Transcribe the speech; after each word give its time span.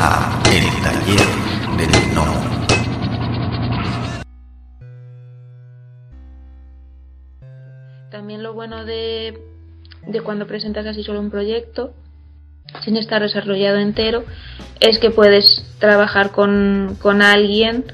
a 0.00 0.40
El 0.52 0.64
Taller 0.82 1.26
del 1.76 2.14
No. 2.14 2.24
También 8.10 8.42
lo 8.42 8.54
bueno 8.54 8.84
de, 8.84 9.38
de 10.06 10.20
cuando 10.20 10.46
presentas 10.46 10.86
así 10.86 11.02
solo 11.02 11.20
un 11.20 11.30
proyecto, 11.30 11.94
sin 12.84 12.96
estar 12.96 13.22
desarrollado 13.22 13.78
entero, 13.78 14.24
es 14.80 14.98
que 14.98 15.10
puedes 15.10 15.64
trabajar 15.78 16.30
con, 16.30 16.96
con 17.00 17.22
alguien 17.22 17.84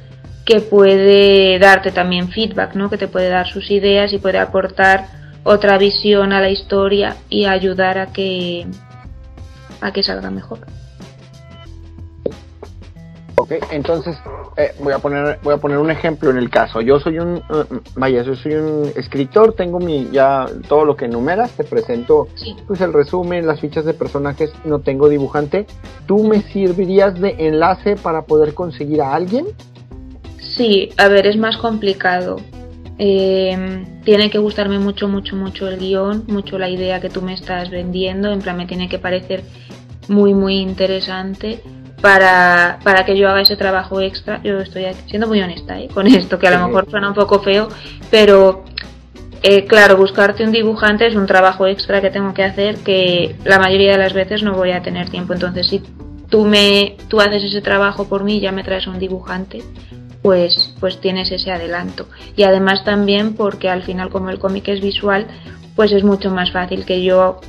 que 0.45 0.60
puede 0.60 1.59
darte 1.59 1.91
también 1.91 2.29
feedback, 2.29 2.74
¿no? 2.74 2.91
que 2.91 2.98
te 2.98 3.09
puede 3.09 3.30
dar 3.30 3.46
sus 3.46 3.71
ideas 3.71 4.12
y 4.12 4.18
puede 4.18 4.38
aportar 4.38 5.07
otra 5.43 5.79
visión 5.79 6.32
a 6.32 6.41
la 6.41 6.51
historia 6.51 7.16
y 7.30 7.46
ayudar 7.46 7.98
a 7.98 8.12
que, 8.12 8.66
a 9.80 9.93
que 9.93 10.02
salga 10.02 10.30
mejor. 10.30 10.60
Ok, 13.45 13.53
entonces 13.73 14.16
eh, 14.57 14.73
voy 14.83 14.95
a 14.95 15.01
poner 15.01 15.39
voy 15.43 15.52
a 15.52 15.59
poner 15.59 15.77
un 15.77 15.91
ejemplo 15.91 16.30
en 16.30 16.39
el 16.39 16.48
caso. 16.48 16.80
Yo 16.80 16.98
soy 16.98 17.19
un 17.19 17.43
uh, 17.51 17.80
vaya, 17.95 18.23
yo 18.23 18.35
soy 18.35 18.55
un 18.55 18.91
escritor, 18.97 19.52
tengo 19.52 19.79
mi 19.79 20.09
ya 20.11 20.47
todo 20.66 20.87
lo 20.87 20.97
que 20.97 21.05
enumeras, 21.05 21.51
te 21.51 21.62
presento 21.62 22.27
pues 22.66 22.80
el 22.80 22.95
resumen, 22.95 23.47
las 23.47 23.61
fichas 23.61 23.85
de 23.85 23.93
personajes, 23.93 24.51
no 24.65 24.79
tengo 24.79 25.11
dibujante. 25.11 25.66
¿Tú 26.07 26.25
me 26.25 26.41
servirías 26.41 27.21
de 27.21 27.37
enlace 27.38 27.97
para 27.97 28.23
poder 28.23 28.55
conseguir 28.55 29.02
a 29.02 29.15
alguien? 29.15 29.45
Sí, 30.38 30.88
a 30.97 31.09
ver, 31.09 31.27
es 31.27 31.37
más 31.37 31.59
complicado. 31.59 32.37
Eh, 32.99 33.85
tiene 34.07 34.30
que 34.30 34.38
gustarme 34.38 34.79
mucho, 34.79 35.07
mucho, 35.07 35.37
mucho 35.37 35.68
el 35.68 35.79
guion, 35.79 36.24
mucho 36.29 36.59
la 36.59 36.71
idea 36.71 36.99
que 37.02 37.11
tú 37.11 37.21
me 37.21 37.35
estás 37.35 37.68
vendiendo, 37.68 38.33
en 38.33 38.40
plan 38.40 38.57
me 38.57 38.65
tiene 38.65 38.88
que 38.88 38.99
parecer 38.99 39.43
muy, 40.09 40.33
muy 40.33 40.61
interesante 40.61 41.61
para, 42.05 42.80
para 42.85 43.07
que 43.07 43.16
yo 43.16 43.30
haga 43.30 43.41
ese 43.41 43.57
trabajo 43.57 43.99
extra. 43.99 44.38
Yo 44.43 44.60
estoy 44.60 44.85
siendo 45.07 45.27
muy 45.27 45.41
honesta 45.41 45.80
¿eh? 45.80 45.88
con 45.88 46.07
esto, 46.07 46.38
que 46.38 46.46
a 46.46 46.51
lo 46.51 46.66
mejor 46.66 46.87
suena 46.91 47.09
un 47.09 47.15
poco 47.15 47.41
feo, 47.41 47.69
pero 48.11 48.63
eh, 49.43 49.65
claro, 49.65 49.96
buscarte 49.96 50.45
un 50.45 50.52
dibujante 50.52 51.07
es 51.07 51.16
un 51.16 51.24
trabajo 51.24 51.66
extra 51.66 52.02
que 52.02 52.11
tengo 52.11 52.35
que 52.35 52.45
hacer 52.45 52.77
que 52.85 53.37
la 53.46 53.59
mayoría 53.59 53.93
de 53.93 53.96
las 53.96 54.13
veces 54.13 54.43
no 54.43 54.52
voy 54.52 54.73
a 54.73 54.83
tener 54.83 55.09
tiempo. 55.09 55.33
Entonces, 55.33 55.66
si 55.66 55.80
tú, 56.29 56.45
me, 56.45 56.99
tú 57.09 57.23
haces 57.23 57.43
ese 57.43 57.63
trabajo 57.63 58.07
por 58.07 58.23
mí, 58.23 58.39
ya 58.39 58.52
me 58.52 58.65
traes 58.65 58.87
un 58.87 58.99
dibujante, 58.99 59.63
pues, 60.21 60.74
pues 60.80 61.01
tienes 61.01 61.33
ese 61.33 61.52
adelanto. 61.52 62.07
Y 62.37 62.43
además 62.43 62.85
también 62.85 63.35
porque 63.35 63.71
al 63.71 63.83
final 63.83 64.11
como 64.11 64.28
el 64.28 64.39
cómic 64.39 64.69
es 64.69 64.83
visual, 64.83 65.27
pues 65.75 65.91
es 65.91 66.05
mucho 66.05 66.31
más 66.31 66.53
fácil 66.53 66.84
que 66.84 67.03
yo 67.03 67.41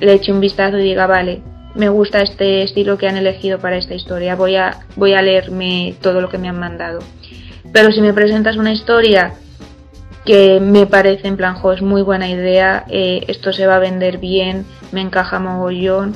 le 0.00 0.12
eche 0.12 0.32
un 0.32 0.40
vistazo 0.40 0.76
y 0.76 0.82
diga, 0.82 1.06
vale, 1.06 1.40
me 1.74 1.88
gusta 1.88 2.20
este 2.20 2.62
estilo 2.62 2.98
que 2.98 3.08
han 3.08 3.16
elegido 3.16 3.58
para 3.58 3.76
esta 3.76 3.94
historia, 3.94 4.36
voy 4.36 4.56
a, 4.56 4.80
voy 4.96 5.14
a 5.14 5.22
leerme 5.22 5.94
todo 6.00 6.20
lo 6.20 6.28
que 6.28 6.38
me 6.38 6.48
han 6.48 6.58
mandado. 6.58 7.00
Pero 7.72 7.90
si 7.92 8.00
me 8.00 8.12
presentas 8.12 8.56
una 8.56 8.72
historia 8.72 9.32
que 10.24 10.60
me 10.60 10.86
parece 10.86 11.28
en 11.28 11.36
plan, 11.36 11.54
jo, 11.54 11.72
es 11.72 11.82
muy 11.82 12.02
buena 12.02 12.28
idea, 12.28 12.84
eh, 12.88 13.24
esto 13.28 13.52
se 13.52 13.66
va 13.66 13.76
a 13.76 13.80
vender 13.80 14.18
bien, 14.18 14.64
me 14.92 15.00
encaja 15.00 15.38
mogollón, 15.38 16.14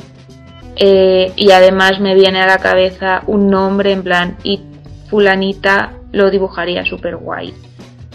eh, 0.76 1.32
y 1.34 1.50
además 1.50 1.98
me 2.00 2.14
viene 2.14 2.41
a 2.41 2.46
la 2.46 2.58
cabeza 2.58 3.22
un 3.26 3.48
nombre 3.48 3.92
en 3.92 4.02
plan, 4.02 4.36
y 4.44 4.60
fulanita 5.08 5.92
lo 6.12 6.30
dibujaría 6.30 6.84
súper 6.84 7.16
guay. 7.16 7.54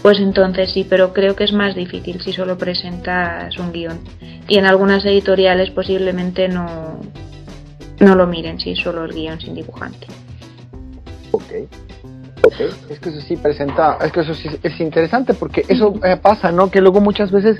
Pues 0.02 0.18
entonces 0.18 0.72
sí, 0.72 0.84
pero 0.88 1.12
creo 1.12 1.36
que 1.36 1.44
es 1.44 1.52
más 1.52 1.74
difícil 1.74 2.20
si 2.22 2.32
solo 2.32 2.58
presentas 2.58 3.56
un 3.58 3.72
guion. 3.72 4.00
Y 4.48 4.58
en 4.58 4.66
algunas 4.66 5.04
editoriales 5.04 5.70
posiblemente 5.70 6.48
no, 6.48 7.00
no 8.02 8.14
lo 8.14 8.26
miren 8.26 8.58
si 8.58 8.72
es 8.72 8.80
solo 8.80 9.04
el 9.04 9.12
guion 9.12 9.40
sin 9.40 9.54
dibujante. 9.54 10.06
Ok. 11.30 11.52
Ok, 12.44 12.54
es 12.90 12.98
que 12.98 13.10
eso 13.10 13.20
sí 13.20 13.36
presenta, 13.36 13.98
es 14.04 14.10
que 14.10 14.20
eso 14.20 14.34
sí 14.34 14.48
es 14.62 14.80
interesante 14.80 15.32
porque 15.32 15.64
eso 15.68 15.94
eh, 16.04 16.16
pasa, 16.20 16.50
¿no? 16.50 16.72
Que 16.72 16.80
luego 16.80 17.00
muchas 17.00 17.30
veces 17.30 17.56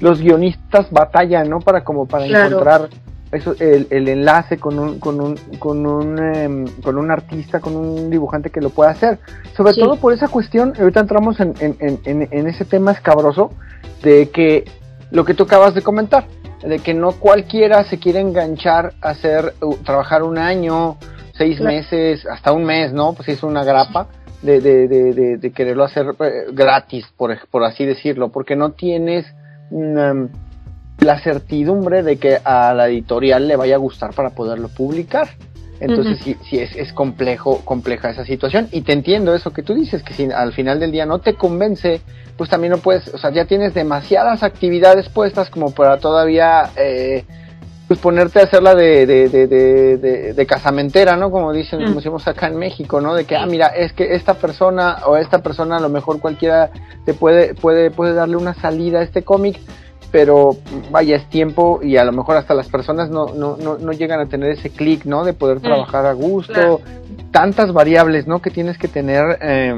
los 0.00 0.22
guionistas 0.22 0.90
batallan, 0.90 1.50
¿no? 1.50 1.60
Para 1.60 1.84
como 1.84 2.06
para 2.06 2.24
encontrar 2.26 2.88
eso, 3.30 3.54
el, 3.60 3.86
el, 3.90 4.08
enlace 4.08 4.56
con 4.56 4.78
un, 4.78 4.98
con 4.98 5.20
un, 5.20 5.36
con 5.58 5.86
un, 5.86 6.18
em, 6.18 6.64
con 6.82 6.96
un 6.96 7.10
artista, 7.10 7.60
con 7.60 7.76
un 7.76 8.08
dibujante 8.10 8.48
que 8.48 8.62
lo 8.62 8.70
pueda 8.70 8.90
hacer. 8.90 9.18
Sobre 9.54 9.74
todo 9.74 9.96
por 9.96 10.14
esa 10.14 10.28
cuestión, 10.28 10.72
ahorita 10.78 11.00
entramos 11.00 11.38
en, 11.40 11.54
en, 11.60 11.76
en, 12.04 12.28
en 12.30 12.46
ese 12.46 12.64
tema 12.64 12.92
escabroso 12.92 13.50
de 14.02 14.30
que 14.30 14.64
lo 15.10 15.26
que 15.26 15.34
tú 15.34 15.44
acabas 15.44 15.74
de 15.74 15.82
comentar, 15.82 16.26
de 16.62 16.78
que 16.78 16.94
no 16.94 17.12
cualquiera 17.12 17.84
se 17.84 17.98
quiere 17.98 18.20
enganchar 18.20 18.94
a 19.00 19.10
hacer, 19.10 19.54
trabajar 19.84 20.22
un 20.22 20.38
año, 20.38 20.96
seis 21.32 21.60
meses, 21.60 22.24
hasta 22.26 22.52
un 22.52 22.64
mes, 22.64 22.92
¿no? 22.92 23.14
Pues 23.14 23.28
es 23.28 23.42
una 23.42 23.64
grapa 23.64 24.08
de, 24.42 24.60
de, 24.60 24.88
de, 24.88 25.36
de, 25.38 25.52
quererlo 25.52 25.84
hacer 25.84 26.06
eh, 26.20 26.46
gratis, 26.52 27.06
por, 27.16 27.36
por 27.48 27.64
así 27.64 27.84
decirlo, 27.84 28.30
porque 28.30 28.56
no 28.56 28.72
tienes 28.72 29.26
um, 29.70 30.28
la 31.00 31.20
certidumbre 31.20 32.02
de 32.02 32.16
que 32.16 32.38
a 32.44 32.74
la 32.74 32.88
editorial 32.88 33.48
le 33.48 33.56
vaya 33.56 33.76
a 33.76 33.78
gustar 33.78 34.14
para 34.14 34.30
poderlo 34.30 34.68
publicar. 34.68 35.28
Entonces 35.80 36.20
sí, 36.22 36.36
sí 36.48 36.58
es, 36.58 36.76
es, 36.76 36.92
complejo, 36.92 37.60
compleja 37.64 38.10
esa 38.10 38.24
situación. 38.24 38.68
Y 38.70 38.82
te 38.82 38.92
entiendo 38.92 39.34
eso 39.34 39.52
que 39.52 39.64
tú 39.64 39.74
dices, 39.74 40.04
que 40.04 40.14
si 40.14 40.30
al 40.30 40.52
final 40.52 40.78
del 40.78 40.92
día 40.92 41.06
no 41.06 41.18
te 41.18 41.34
convence, 41.34 42.00
pues 42.36 42.50
también 42.50 42.72
no 42.72 42.78
puedes, 42.78 43.08
o 43.14 43.18
sea, 43.18 43.30
ya 43.30 43.44
tienes 43.44 43.74
demasiadas 43.74 44.42
actividades 44.42 45.08
puestas 45.08 45.50
como 45.50 45.72
para 45.72 45.98
todavía 45.98 46.70
eh, 46.76 47.24
pues 47.92 48.00
ponerte 48.00 48.40
a 48.40 48.44
hacerla 48.44 48.74
de, 48.74 49.06
de, 49.06 49.28
de, 50.34 50.46
casamentera, 50.46 51.16
¿no? 51.16 51.30
Como 51.30 51.52
dicen, 51.52 51.82
como 51.82 51.96
decimos 51.96 52.26
acá 52.26 52.46
en 52.46 52.56
México, 52.56 53.02
¿no? 53.02 53.14
De 53.14 53.26
que, 53.26 53.36
ah, 53.36 53.44
mira, 53.44 53.66
es 53.66 53.92
que 53.92 54.14
esta 54.14 54.34
persona 54.34 54.98
o 55.06 55.16
esta 55.18 55.42
persona 55.42 55.76
a 55.76 55.80
lo 55.80 55.90
mejor 55.90 56.18
cualquiera 56.18 56.70
te 57.04 57.12
puede, 57.12 57.54
puede, 57.54 57.90
puede 57.90 58.14
darle 58.14 58.36
una 58.36 58.54
salida 58.54 59.00
a 59.00 59.02
este 59.02 59.22
cómic, 59.22 59.58
pero 60.10 60.56
vaya, 60.90 61.16
es 61.16 61.28
tiempo 61.28 61.80
y 61.82 61.98
a 61.98 62.04
lo 62.04 62.12
mejor 62.12 62.36
hasta 62.36 62.54
las 62.54 62.68
personas 62.68 63.10
no, 63.10 63.26
no, 63.34 63.58
no, 63.58 63.76
no 63.76 63.92
llegan 63.92 64.20
a 64.20 64.26
tener 64.26 64.50
ese 64.50 64.70
clic, 64.70 65.04
¿no? 65.04 65.24
De 65.24 65.34
poder 65.34 65.60
trabajar 65.60 66.06
a 66.06 66.14
gusto, 66.14 66.54
claro. 66.54 66.80
tantas 67.30 67.72
variables, 67.74 68.26
¿no? 68.26 68.40
Que 68.40 68.50
tienes 68.50 68.78
que 68.78 68.88
tener 68.88 69.38
eh, 69.42 69.76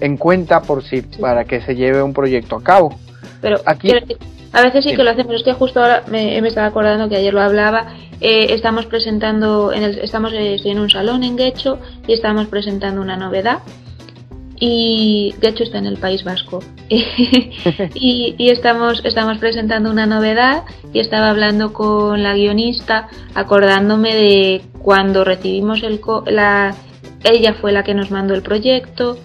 en 0.00 0.16
cuenta 0.16 0.62
por 0.62 0.82
si, 0.84 1.02
para 1.02 1.44
que 1.44 1.60
se 1.62 1.74
lleve 1.74 2.02
un 2.02 2.12
proyecto 2.12 2.56
a 2.56 2.62
cabo. 2.62 2.98
Pero 3.40 3.60
aquí... 3.66 3.90
A 4.54 4.60
veces 4.60 4.84
sí 4.84 4.94
que 4.94 5.02
lo 5.02 5.10
hacemos, 5.10 5.36
es 5.36 5.42
que 5.44 5.54
justo 5.54 5.80
ahora 5.80 6.04
me, 6.10 6.38
me 6.42 6.48
estaba 6.48 6.66
acordando 6.66 7.08
que 7.08 7.16
ayer 7.16 7.32
lo 7.32 7.40
hablaba, 7.40 7.94
eh, 8.20 8.52
estamos 8.52 8.84
presentando, 8.84 9.72
en 9.72 9.82
el, 9.82 9.98
estamos 9.98 10.32
en 10.34 10.78
un 10.78 10.90
salón 10.90 11.24
en 11.24 11.36
Guecho 11.36 11.78
y 12.06 12.12
estamos 12.12 12.48
presentando 12.48 13.00
una 13.00 13.16
novedad 13.16 13.60
y 14.64 15.34
de 15.40 15.48
hecho 15.48 15.64
está 15.64 15.78
en 15.78 15.86
el 15.86 15.96
País 15.96 16.22
Vasco. 16.22 16.60
Y, 17.94 18.34
y, 18.38 18.50
estamos 18.50 19.02
estamos 19.04 19.38
presentando 19.38 19.90
una 19.90 20.06
novedad 20.06 20.64
y 20.92 21.00
estaba 21.00 21.30
hablando 21.30 21.72
con 21.72 22.22
la 22.22 22.34
guionista 22.34 23.08
acordándome 23.34 24.14
de 24.14 24.62
cuando 24.78 25.24
recibimos 25.24 25.82
el 25.82 26.00
la 26.26 26.74
ella 27.24 27.54
fue 27.54 27.72
la 27.72 27.82
que 27.82 27.94
nos 27.94 28.10
mandó 28.10 28.34
el 28.34 28.42
proyecto 28.42 29.18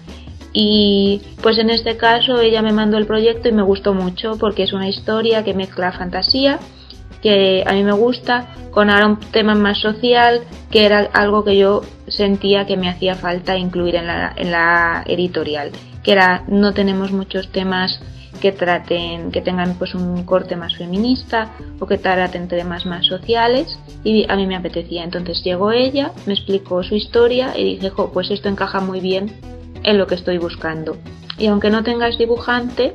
y 0.52 1.20
pues 1.42 1.58
en 1.58 1.70
este 1.70 1.96
caso 1.96 2.40
ella 2.40 2.62
me 2.62 2.72
mandó 2.72 2.96
el 2.96 3.06
proyecto 3.06 3.48
y 3.48 3.52
me 3.52 3.62
gustó 3.62 3.94
mucho 3.94 4.36
porque 4.38 4.62
es 4.62 4.72
una 4.72 4.88
historia 4.88 5.44
que 5.44 5.54
mezcla 5.54 5.92
fantasía 5.92 6.58
que 7.22 7.64
a 7.66 7.72
mí 7.72 7.82
me 7.82 7.92
gusta, 7.92 8.48
con 8.70 8.90
ahora 8.90 9.06
un 9.06 9.18
tema 9.18 9.54
más 9.54 9.78
social, 9.78 10.42
que 10.70 10.84
era 10.84 11.10
algo 11.12 11.44
que 11.44 11.56
yo 11.56 11.82
sentía 12.06 12.66
que 12.66 12.76
me 12.76 12.88
hacía 12.88 13.14
falta 13.14 13.56
incluir 13.56 13.96
en 13.96 14.06
la, 14.06 14.32
en 14.36 14.50
la 14.52 15.04
editorial, 15.06 15.72
que 16.02 16.12
era 16.12 16.44
no 16.48 16.72
tenemos 16.72 17.12
muchos 17.12 17.50
temas 17.50 18.00
que 18.40 18.52
traten, 18.52 19.32
que 19.32 19.40
tengan 19.40 19.74
pues 19.74 19.96
un 19.96 20.24
corte 20.24 20.54
más 20.54 20.76
feminista 20.76 21.50
o 21.80 21.86
que 21.86 21.98
traten 21.98 22.46
temas 22.46 22.86
más 22.86 23.04
sociales 23.04 23.80
y 24.04 24.30
a 24.30 24.36
mí 24.36 24.46
me 24.46 24.54
apetecía. 24.54 25.02
Entonces 25.02 25.42
llegó 25.42 25.72
ella, 25.72 26.12
me 26.24 26.34
explicó 26.34 26.84
su 26.84 26.94
historia 26.94 27.58
y 27.58 27.64
dije, 27.64 27.90
jo, 27.90 28.12
pues 28.12 28.30
esto 28.30 28.48
encaja 28.48 28.78
muy 28.80 29.00
bien 29.00 29.57
en 29.82 29.98
lo 29.98 30.06
que 30.06 30.14
estoy 30.14 30.38
buscando. 30.38 30.96
Y 31.38 31.46
aunque 31.46 31.70
no 31.70 31.82
tengas 31.82 32.18
dibujante, 32.18 32.94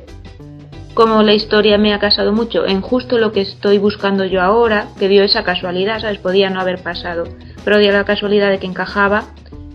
como 0.94 1.22
la 1.22 1.34
historia 1.34 1.76
me 1.76 1.92
ha 1.92 1.98
casado 1.98 2.32
mucho 2.32 2.66
en 2.66 2.80
justo 2.80 3.18
lo 3.18 3.32
que 3.32 3.40
estoy 3.40 3.78
buscando 3.78 4.24
yo 4.24 4.40
ahora, 4.40 4.88
que 4.98 5.08
dio 5.08 5.24
esa 5.24 5.42
casualidad, 5.42 6.00
¿sabes? 6.00 6.18
Podía 6.18 6.50
no 6.50 6.60
haber 6.60 6.82
pasado, 6.82 7.24
pero 7.64 7.78
dio 7.78 7.90
la 7.92 8.04
casualidad 8.04 8.50
de 8.50 8.58
que 8.58 8.66
encajaba. 8.66 9.24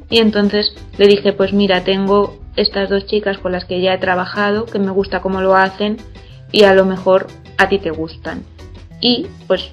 Y 0.09 0.19
entonces 0.19 0.73
le 0.97 1.07
dije, 1.07 1.33
pues 1.33 1.53
mira, 1.53 1.83
tengo 1.83 2.39
estas 2.55 2.89
dos 2.89 3.05
chicas 3.05 3.37
con 3.37 3.51
las 3.51 3.65
que 3.65 3.81
ya 3.81 3.93
he 3.93 3.97
trabajado, 3.97 4.65
que 4.65 4.79
me 4.79 4.91
gusta 4.91 5.21
cómo 5.21 5.41
lo 5.41 5.55
hacen 5.55 5.97
y 6.51 6.63
a 6.63 6.73
lo 6.73 6.85
mejor 6.85 7.27
a 7.57 7.69
ti 7.69 7.79
te 7.79 7.91
gustan. 7.91 8.43
Y 9.01 9.27
pues 9.47 9.71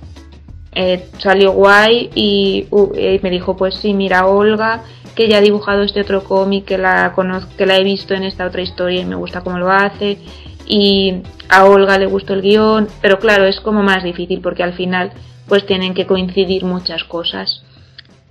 eh, 0.72 1.06
salió 1.18 1.52
guay 1.52 2.10
y, 2.14 2.66
uh, 2.70 2.92
y, 2.94 3.18
me 3.22 3.30
dijo, 3.30 3.56
pues 3.56 3.76
sí, 3.76 3.94
mira, 3.94 4.26
Olga, 4.26 4.82
que 5.16 5.28
ya 5.28 5.38
ha 5.38 5.40
dibujado 5.40 5.82
este 5.82 6.02
otro 6.02 6.22
cómic, 6.22 6.66
que 6.66 6.78
la, 6.78 7.12
conozco, 7.14 7.50
que 7.56 7.66
la 7.66 7.76
he 7.78 7.82
visto 7.82 8.14
en 8.14 8.22
esta 8.22 8.46
otra 8.46 8.62
historia 8.62 9.00
y 9.00 9.06
me 9.06 9.16
gusta 9.16 9.40
cómo 9.40 9.58
lo 9.58 9.72
hace 9.72 10.18
y 10.66 11.22
a 11.48 11.64
Olga 11.64 11.98
le 11.98 12.06
gustó 12.06 12.34
el 12.34 12.42
guion, 12.42 12.86
pero 13.00 13.18
claro, 13.18 13.46
es 13.46 13.58
como 13.60 13.82
más 13.82 14.04
difícil 14.04 14.40
porque 14.40 14.62
al 14.62 14.74
final 14.74 15.12
pues 15.48 15.64
tienen 15.64 15.94
que 15.94 16.06
coincidir 16.06 16.64
muchas 16.64 17.02
cosas. 17.04 17.62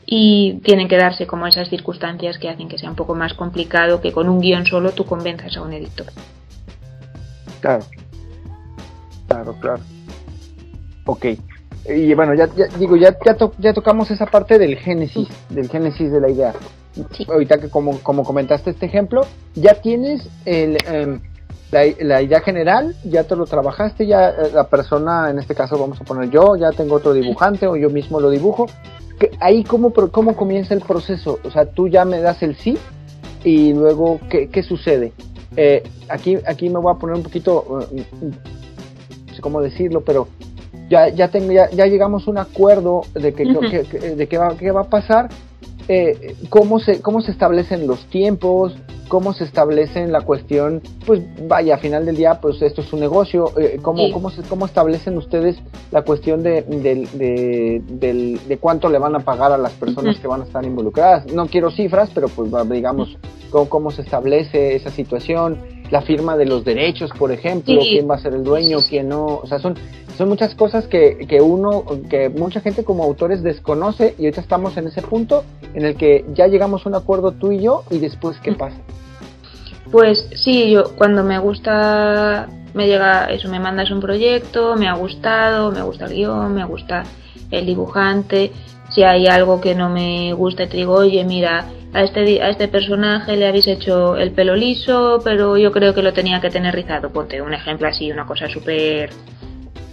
y 0.07 0.59
tienen 0.63 0.87
que 0.87 0.97
darse 0.97 1.25
como 1.25 1.47
esas 1.47 1.67
circunstancias 1.67 2.37
que 2.37 2.47
hacen 2.47 2.69
que 2.69 2.77
sea 2.77 2.91
un 2.91 2.95
poco 2.95 3.15
más 3.15 3.33
complicado 3.33 4.01
que 4.01 4.11
con 4.11 4.29
un 4.29 4.39
guion 4.39 4.67
solo 4.67 4.91
tú 4.91 5.03
convenzas 5.05 5.57
a 5.57 5.63
un 5.63 5.73
editor. 5.73 6.05
Claro, 7.59 7.83
claro, 9.27 9.55
claro. 9.59 9.81
Ok. 11.05 11.25
Y 11.87 12.13
bueno, 12.15 12.33
ya, 12.33 12.47
digo, 12.79 12.95
ya, 12.95 13.15
ya, 13.23 13.37
ya, 13.59 13.73
tocamos 13.73 14.09
esa 14.09 14.25
parte 14.25 14.57
del 14.57 14.77
génesis, 14.77 15.27
del 15.49 15.69
génesis 15.69 16.11
de 16.11 16.19
la 16.19 16.29
idea. 16.29 16.53
Ahorita 17.27 17.59
que 17.59 17.69
como, 17.69 17.99
como 17.99 18.23
comentaste 18.23 18.71
este 18.71 18.87
ejemplo, 18.87 19.25
ya 19.53 19.75
tienes 19.81 20.27
el, 20.45 20.77
em, 20.87 21.21
la, 21.71 22.21
idea 22.21 22.39
general, 22.41 22.95
ya 23.03 23.25
te 23.25 23.35
lo 23.35 23.45
trabajaste, 23.45 24.07
ya 24.07 24.29
eh, 24.29 24.51
la 24.53 24.67
persona, 24.67 25.29
en 25.29 25.39
este 25.39 25.53
caso 25.53 25.77
vamos 25.77 25.99
a 26.01 26.05
poner 26.05 26.29
yo, 26.29 26.55
ya 26.55 26.71
tengo 26.71 26.95
otro 26.95 27.13
dibujante 27.13 27.67
o 27.67 27.75
yo 27.75 27.89
mismo 27.89 28.19
lo 28.19 28.29
dibujo. 28.29 28.65
ahí 29.39 29.63
cómo, 29.63 29.93
cómo 29.93 30.35
comienza 30.35 30.73
el 30.73 30.81
proceso, 30.81 31.39
o 31.43 31.51
sea, 31.51 31.65
tú 31.65 31.87
ya 31.87 32.05
me 32.05 32.19
das 32.19 32.41
el 32.41 32.55
sí 32.55 32.77
y 33.43 33.73
luego, 33.73 34.19
¿qué, 34.29 34.49
qué 34.49 34.63
sucede? 34.63 35.13
Eh, 35.57 35.83
aquí, 36.09 36.37
aquí 36.47 36.69
me 36.69 36.79
voy 36.79 36.93
a 36.93 36.97
poner 36.97 37.15
un 37.15 37.23
poquito, 37.23 37.87
eh, 37.93 38.05
no 39.27 39.33
sé 39.35 39.41
cómo 39.41 39.61
decirlo, 39.61 40.01
pero 40.01 40.27
ya, 40.89 41.09
ya, 41.09 41.29
tengo, 41.29 41.51
ya, 41.51 41.85
llegamos 41.85 42.27
a 42.27 42.31
un 42.31 42.37
acuerdo 42.37 43.01
de, 43.13 43.33
que, 43.33 43.45
de 43.45 44.27
qué 44.27 44.37
va, 44.37 44.55
qué 44.57 44.71
va 44.71 44.81
a 44.81 44.89
pasar, 44.89 45.29
eh, 45.87 46.35
cómo, 46.49 46.79
se, 46.79 47.01
cómo 47.01 47.21
se 47.21 47.31
establecen 47.31 47.87
los 47.87 48.05
tiempos, 48.05 48.75
cómo 49.07 49.33
se 49.33 49.43
establecen 49.43 50.11
la 50.11 50.21
cuestión, 50.21 50.81
pues 51.05 51.21
vaya, 51.47 51.75
a 51.75 51.77
final 51.77 52.05
del 52.05 52.15
día, 52.15 52.39
pues 52.41 52.61
esto 52.61 52.81
es 52.81 52.91
un 52.91 52.99
negocio, 52.99 53.51
eh, 53.59 53.79
cómo, 53.81 54.11
cómo, 54.11 54.31
cómo 54.49 54.65
establecen 54.65 55.17
ustedes 55.17 55.57
la 55.91 56.01
cuestión 56.01 56.41
de, 56.41 56.63
de, 56.63 58.39
de, 58.47 58.57
cuánto 58.57 58.89
le 58.89 58.97
van 58.97 59.15
a 59.15 59.19
pagar 59.19 59.51
a 59.51 59.57
las 59.57 59.73
personas 59.73 60.19
que 60.19 60.27
van 60.27 60.41
a 60.41 60.45
estar 60.45 60.65
involucradas. 60.65 61.31
No 61.31 61.45
quiero 61.47 61.69
cifras, 61.71 62.09
pero 62.13 62.29
pues 62.29 62.51
digamos, 62.69 63.17
cómo, 63.51 63.69
cómo 63.69 63.91
se 63.91 64.01
establece 64.01 64.75
esa 64.75 64.89
situación, 64.89 65.59
la 65.91 66.01
firma 66.01 66.35
de 66.35 66.45
los 66.45 66.65
derechos, 66.65 67.11
por 67.17 67.31
ejemplo, 67.31 67.79
quién 67.79 68.09
va 68.09 68.15
a 68.15 68.19
ser 68.19 68.33
el 68.33 68.43
dueño, 68.43 68.79
quién 68.89 69.09
no, 69.09 69.25
o 69.25 69.47
sea, 69.47 69.59
son 69.59 69.75
son 70.17 70.29
muchas 70.29 70.55
cosas 70.55 70.87
que, 70.87 71.25
que 71.27 71.41
uno, 71.41 71.85
que 72.09 72.29
mucha 72.29 72.61
gente 72.61 72.83
como 72.83 73.03
autores 73.03 73.43
desconoce 73.43 74.15
y 74.17 74.25
ahorita 74.25 74.41
estamos 74.41 74.77
en 74.77 74.87
ese 74.87 75.01
punto 75.01 75.43
en 75.73 75.85
el 75.85 75.95
que 75.95 76.25
ya 76.33 76.47
llegamos 76.47 76.85
a 76.85 76.89
un 76.89 76.95
acuerdo 76.95 77.31
tú 77.31 77.51
y 77.51 77.61
yo 77.61 77.83
y 77.89 77.99
después 77.99 78.37
qué 78.41 78.53
pasa. 78.53 78.77
Pues 79.91 80.27
sí, 80.35 80.71
yo 80.71 80.95
cuando 80.97 81.23
me 81.23 81.37
gusta, 81.39 82.47
me 82.73 82.87
llega 82.87 83.25
eso, 83.25 83.49
me 83.49 83.59
mandas 83.59 83.91
un 83.91 83.99
proyecto, 83.99 84.75
me 84.75 84.87
ha 84.87 84.93
gustado, 84.93 85.71
me 85.71 85.81
gusta 85.81 86.05
el 86.05 86.13
guion, 86.13 86.53
me 86.53 86.65
gusta 86.65 87.03
el 87.51 87.65
dibujante, 87.65 88.51
si 88.89 89.03
hay 89.03 89.27
algo 89.27 89.61
que 89.61 89.75
no 89.75 89.89
me 89.89 90.33
gusta 90.33 90.63
y 90.63 90.67
te 90.67 90.77
digo, 90.77 90.93
oye, 90.93 91.23
mira, 91.23 91.65
a 91.93 92.03
este, 92.03 92.41
a 92.41 92.49
este 92.49 92.67
personaje 92.67 93.37
le 93.37 93.47
habéis 93.47 93.67
hecho 93.67 94.17
el 94.17 94.31
pelo 94.31 94.55
liso, 94.55 95.19
pero 95.23 95.57
yo 95.57 95.71
creo 95.71 95.93
que 95.93 96.01
lo 96.01 96.13
tenía 96.13 96.41
que 96.41 96.49
tener 96.49 96.75
rizado. 96.75 97.09
Ponte 97.09 97.41
un 97.41 97.53
ejemplo 97.53 97.87
así, 97.87 98.11
una 98.11 98.25
cosa 98.25 98.49
súper 98.49 99.11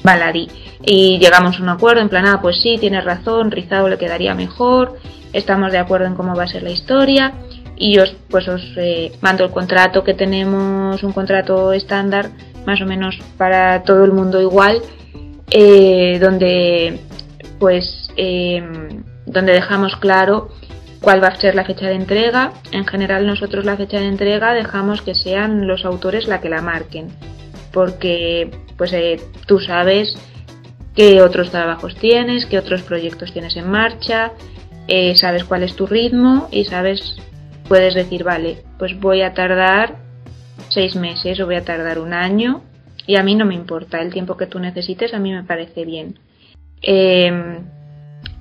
baladí. 0.03 0.49
Y 0.85 1.19
llegamos 1.19 1.59
a 1.59 1.63
un 1.63 1.69
acuerdo 1.69 2.01
en 2.01 2.09
plan, 2.09 2.27
ah, 2.27 2.41
pues 2.41 2.61
sí, 2.61 2.77
tienes 2.79 3.05
razón, 3.05 3.51
rizado 3.51 3.89
le 3.89 3.99
quedaría 3.99 4.35
mejor, 4.35 4.99
estamos 5.33 5.73
de 5.73 5.79
acuerdo 5.79 6.07
en 6.07 6.15
cómo 6.15 6.35
va 6.35 6.45
a 6.45 6.49
ser 6.49 6.63
la 6.63 6.71
historia 6.71 7.33
y 7.77 7.97
yo 7.97 8.05
pues 8.29 8.47
os 8.49 8.63
eh, 8.77 9.13
mando 9.21 9.45
el 9.45 9.51
contrato 9.51 10.05
que 10.05 10.15
tenemos, 10.15 11.03
un 11.03 11.13
contrato 11.13 11.73
estándar, 11.73 12.31
más 12.67 12.81
o 12.81 12.87
menos 12.87 13.19
para 13.37 13.83
todo 13.83 14.05
el 14.05 14.13
mundo 14.13 14.41
igual, 14.41 14.83
eh, 15.51 16.19
donde 16.21 17.01
pues 17.59 18.11
em, 18.17 19.03
donde 19.27 19.53
dejamos 19.53 19.97
claro 19.97 20.51
cuál 21.01 21.23
va 21.23 21.29
a 21.29 21.41
ser 21.41 21.55
la 21.55 21.65
fecha 21.65 21.87
de 21.87 21.95
entrega. 21.95 22.53
En 22.71 22.87
general 22.87 23.27
nosotros 23.27 23.65
la 23.65 23.77
fecha 23.77 23.99
de 23.99 24.07
entrega 24.07 24.53
dejamos 24.53 25.03
que 25.03 25.15
sean 25.15 25.67
los 25.67 25.85
autores 25.85 26.29
la 26.29 26.41
que 26.41 26.49
la 26.49 26.63
marquen 26.63 27.09
porque 27.73 28.51
pues 28.77 28.93
eh, 28.93 29.21
tú 29.47 29.59
sabes 29.59 30.15
qué 30.95 31.23
otros 31.23 31.51
trabajos 31.51 31.95
tienes, 31.97 32.47
qué 32.47 32.59
otros 32.59 32.83
proyectos 32.83 33.33
tienes 33.33 33.57
en 33.57 33.71
marcha, 33.71 34.33
eh, 34.89 35.15
sabes 35.17 35.45
cuál 35.45 35.63
es 35.63 35.75
tu 35.75 35.87
ritmo 35.87 36.49
y 36.51 36.65
sabes, 36.65 37.17
puedes 37.69 37.95
decir, 37.95 38.25
vale, 38.25 38.63
pues 38.79 38.99
voy 39.01 39.23
a 39.23 39.33
tardar 39.33 39.97
seis 40.69 40.97
meses 40.97 41.41
o 41.41 41.47
voy 41.47 41.57
a 41.57 41.65
tardar 41.65 41.99
un 41.99 42.13
año 42.13 42.63
y 43.07 43.17
a 43.17 43.23
mí 43.23 43.35
no 43.35 43.47
me 43.47 43.55
importa 43.55 44.01
el 44.01 44.13
tiempo 44.13 44.37
que 44.37 44.47
tú 44.47 44.59
necesites, 44.59 45.15
a 45.15 45.19
mí 45.19 45.33
me 45.33 45.45
parece 45.45 45.85
bien. 45.85 46.19
Em, 46.83 47.61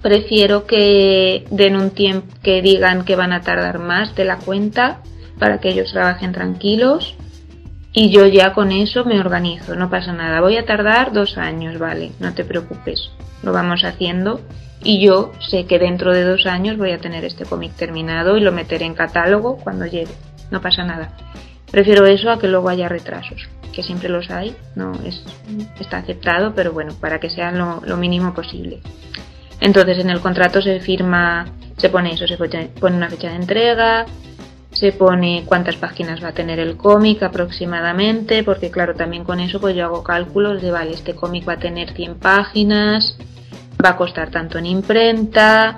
prefiero 0.01 0.65
que 0.65 1.45
den 1.51 1.75
un 1.75 1.91
tiempo, 1.91 2.27
que 2.43 2.61
digan 2.61 3.05
que 3.05 3.15
van 3.15 3.33
a 3.33 3.41
tardar 3.41 3.79
más 3.79 4.15
de 4.15 4.25
la 4.25 4.37
cuenta 4.37 5.01
para 5.39 5.59
que 5.59 5.69
ellos 5.69 5.91
trabajen 5.91 6.31
tranquilos 6.31 7.15
y 7.93 8.09
yo 8.09 8.25
ya 8.25 8.53
con 8.53 8.71
eso 8.71 9.03
me 9.05 9.19
organizo, 9.19 9.75
no 9.75 9.89
pasa 9.89 10.13
nada. 10.13 10.41
Voy 10.41 10.57
a 10.57 10.65
tardar 10.65 11.11
dos 11.11 11.37
años, 11.37 11.77
vale, 11.77 12.11
no 12.19 12.33
te 12.33 12.45
preocupes, 12.45 13.11
lo 13.43 13.51
vamos 13.51 13.83
haciendo 13.83 14.41
y 14.83 14.99
yo 15.05 15.31
sé 15.39 15.65
que 15.65 15.77
dentro 15.77 16.13
de 16.13 16.23
dos 16.23 16.45
años 16.45 16.77
voy 16.77 16.91
a 16.91 16.99
tener 16.99 17.25
este 17.25 17.45
cómic 17.45 17.73
terminado 17.73 18.37
y 18.37 18.41
lo 18.41 18.51
meteré 18.51 18.85
en 18.85 18.93
catálogo 18.93 19.57
cuando 19.57 19.85
llegue, 19.85 20.13
no 20.49 20.61
pasa 20.61 20.83
nada. 20.83 21.11
Prefiero 21.69 22.05
eso 22.05 22.29
a 22.29 22.39
que 22.39 22.47
luego 22.47 22.69
haya 22.69 22.89
retrasos, 22.89 23.47
que 23.73 23.83
siempre 23.83 24.09
los 24.09 24.29
hay, 24.29 24.55
no 24.75 24.93
es, 25.05 25.23
está 25.79 25.97
aceptado, 25.97 26.53
pero 26.53 26.73
bueno, 26.73 26.93
para 26.99 27.19
que 27.19 27.29
sean 27.29 27.57
lo, 27.57 27.81
lo 27.85 27.97
mínimo 27.97 28.33
posible. 28.33 28.81
Entonces 29.59 29.99
en 29.99 30.09
el 30.09 30.21
contrato 30.21 30.61
se 30.61 30.79
firma, 30.79 31.45
se 31.77 31.89
pone 31.89 32.13
eso, 32.13 32.25
se 32.27 32.37
pone 32.37 32.97
una 32.97 33.09
fecha 33.09 33.29
de 33.29 33.35
entrega, 33.35 34.05
se 34.81 34.91
pone 34.91 35.43
cuántas 35.45 35.75
páginas 35.75 36.23
va 36.23 36.29
a 36.29 36.33
tener 36.33 36.57
el 36.57 36.75
cómic 36.75 37.21
aproximadamente, 37.21 38.43
porque 38.43 38.71
claro, 38.71 38.95
también 38.95 39.23
con 39.23 39.39
eso 39.39 39.61
pues 39.61 39.75
yo 39.75 39.85
hago 39.85 40.01
cálculos 40.03 40.59
de, 40.59 40.71
vale, 40.71 40.93
este 40.93 41.13
cómic 41.13 41.47
va 41.47 41.53
a 41.53 41.59
tener 41.59 41.93
100 41.93 42.15
páginas, 42.15 43.15
va 43.85 43.89
a 43.89 43.95
costar 43.95 44.31
tanto 44.31 44.57
en 44.57 44.65
imprenta, 44.65 45.77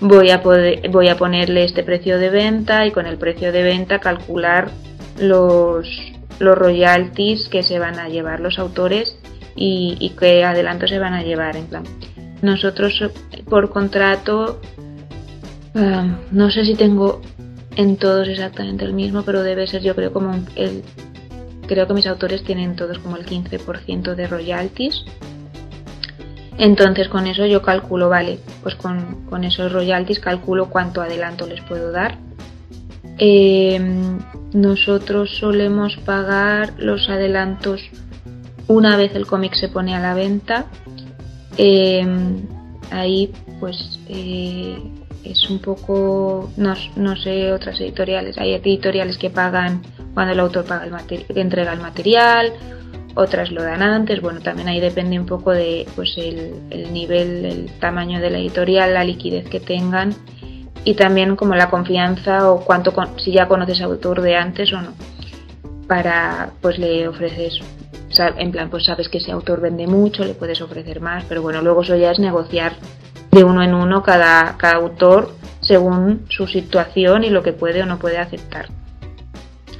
voy 0.00 0.30
a, 0.30 0.38
voy 0.38 1.08
a 1.08 1.16
ponerle 1.16 1.64
este 1.64 1.82
precio 1.82 2.20
de 2.20 2.30
venta 2.30 2.86
y 2.86 2.92
con 2.92 3.06
el 3.06 3.18
precio 3.18 3.50
de 3.50 3.64
venta 3.64 3.98
calcular 3.98 4.70
los, 5.18 5.88
los 6.38 6.56
royalties 6.56 7.48
que 7.48 7.64
se 7.64 7.80
van 7.80 7.98
a 7.98 8.08
llevar 8.08 8.38
los 8.38 8.60
autores 8.60 9.18
y, 9.56 9.96
y 9.98 10.10
qué 10.10 10.44
adelanto 10.44 10.86
se 10.86 11.00
van 11.00 11.14
a 11.14 11.24
llevar 11.24 11.56
en 11.56 11.66
plan. 11.66 11.82
Nosotros 12.42 13.10
por 13.50 13.70
contrato, 13.70 14.60
ah, 15.74 16.16
no 16.30 16.48
sé 16.52 16.64
si 16.64 16.76
tengo 16.76 17.22
en 17.76 17.96
todos 17.96 18.28
exactamente 18.28 18.84
el 18.84 18.94
mismo, 18.94 19.22
pero 19.22 19.42
debe 19.42 19.66
ser 19.66 19.82
yo 19.82 19.94
creo 19.94 20.12
como 20.12 20.34
el 20.56 20.82
creo 21.66 21.86
que 21.86 21.94
mis 21.94 22.06
autores 22.06 22.44
tienen 22.44 22.76
todos 22.76 22.98
como 22.98 23.16
el 23.16 23.26
15% 23.26 24.14
de 24.14 24.26
royalties. 24.26 25.04
Entonces 26.58 27.08
con 27.08 27.26
eso 27.26 27.44
yo 27.44 27.60
calculo, 27.60 28.08
vale, 28.08 28.38
pues 28.62 28.74
con, 28.76 29.44
esos 29.44 29.72
royalties 29.72 30.20
calculo 30.20 30.70
cuánto 30.70 31.02
adelanto 31.02 31.46
les 31.46 31.60
puedo 31.62 31.92
dar. 31.92 32.18
Em, 33.18 34.18
nosotros 34.52 35.36
solemos 35.36 35.96
pagar 35.98 36.74
los 36.78 37.08
adelantos 37.08 37.82
una 38.68 38.96
vez 38.96 39.14
el 39.14 39.26
cómic 39.26 39.54
se 39.54 39.68
pone 39.68 39.94
a 39.94 40.00
la 40.00 40.14
venta. 40.14 40.66
Em, 41.58 42.42
ahí 42.90 43.32
pues 43.60 44.00
eh, 44.08 44.78
es 45.30 45.48
un 45.50 45.58
poco, 45.58 46.50
no, 46.56 46.74
no, 46.96 47.16
sé, 47.16 47.52
otras 47.52 47.80
editoriales. 47.80 48.38
Hay 48.38 48.54
editoriales 48.54 49.18
que 49.18 49.30
pagan 49.30 49.82
cuando 50.14 50.32
el 50.32 50.40
autor 50.40 50.64
paga 50.64 50.86
el 50.86 51.26
entrega 51.36 51.72
el 51.72 51.80
material, 51.80 52.52
otras 53.14 53.50
lo 53.50 53.62
dan 53.62 53.82
antes. 53.82 54.20
Bueno, 54.20 54.40
también 54.40 54.68
ahí 54.68 54.80
depende 54.80 55.18
un 55.18 55.26
poco 55.26 55.52
de 55.52 55.86
pues 55.94 56.14
el, 56.16 56.54
el 56.70 56.92
nivel, 56.92 57.44
el 57.44 57.70
tamaño 57.80 58.20
de 58.20 58.30
la 58.30 58.38
editorial, 58.38 58.94
la 58.94 59.04
liquidez 59.04 59.48
que 59.48 59.60
tengan 59.60 60.14
y 60.84 60.94
también 60.94 61.34
como 61.34 61.56
la 61.56 61.68
confianza 61.68 62.50
o 62.50 62.60
cuánto 62.60 62.94
si 63.18 63.32
ya 63.32 63.48
conoces 63.48 63.80
al 63.80 63.90
autor 63.90 64.22
de 64.22 64.36
antes 64.36 64.72
o 64.72 64.80
no. 64.80 64.92
Para 65.88 66.50
pues 66.60 66.78
le 66.78 67.08
ofreces 67.08 67.60
en 68.38 68.52
plan 68.52 68.70
pues 68.70 68.84
sabes 68.84 69.08
que 69.08 69.18
ese 69.18 69.32
autor 69.32 69.60
vende 69.60 69.86
mucho, 69.86 70.24
le 70.24 70.34
puedes 70.34 70.60
ofrecer 70.60 71.00
más, 71.00 71.24
pero 71.28 71.42
bueno, 71.42 71.60
luego 71.60 71.82
eso 71.82 71.96
ya 71.96 72.12
es 72.12 72.18
negociar 72.18 72.74
de 73.30 73.44
uno 73.44 73.62
en 73.62 73.74
uno 73.74 74.02
cada, 74.02 74.56
cada 74.56 74.76
autor 74.76 75.34
según 75.60 76.26
su 76.28 76.46
situación 76.46 77.24
y 77.24 77.30
lo 77.30 77.42
que 77.42 77.52
puede 77.52 77.82
o 77.82 77.86
no 77.86 77.98
puede 77.98 78.18
aceptar. 78.18 78.66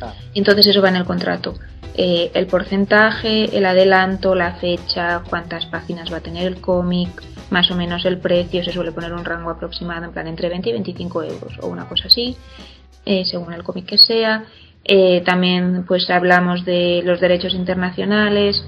Ah. 0.02 0.12
Entonces 0.34 0.66
eso 0.66 0.82
va 0.82 0.88
en 0.88 0.96
el 0.96 1.04
contrato. 1.04 1.54
Eh, 1.98 2.30
el 2.34 2.46
porcentaje, 2.46 3.56
el 3.56 3.64
adelanto, 3.64 4.34
la 4.34 4.54
fecha, 4.56 5.22
cuántas 5.30 5.64
páginas 5.66 6.12
va 6.12 6.18
a 6.18 6.20
tener 6.20 6.46
el 6.46 6.60
cómic, 6.60 7.08
más 7.50 7.70
o 7.70 7.74
menos 7.74 8.04
el 8.04 8.18
precio, 8.18 8.62
se 8.62 8.72
suele 8.72 8.92
poner 8.92 9.14
un 9.14 9.24
rango 9.24 9.48
aproximado, 9.48 10.04
en 10.04 10.12
plan 10.12 10.26
entre 10.26 10.50
20 10.50 10.68
y 10.68 10.72
25 10.72 11.22
euros 11.22 11.52
o 11.62 11.68
una 11.68 11.88
cosa 11.88 12.08
así, 12.08 12.36
eh, 13.06 13.24
según 13.24 13.54
el 13.54 13.62
cómic 13.62 13.86
que 13.86 13.98
sea. 13.98 14.44
Eh, 14.84 15.22
también 15.24 15.84
pues 15.86 16.08
hablamos 16.10 16.64
de 16.64 17.02
los 17.04 17.18
derechos 17.18 17.54
internacionales, 17.54 18.62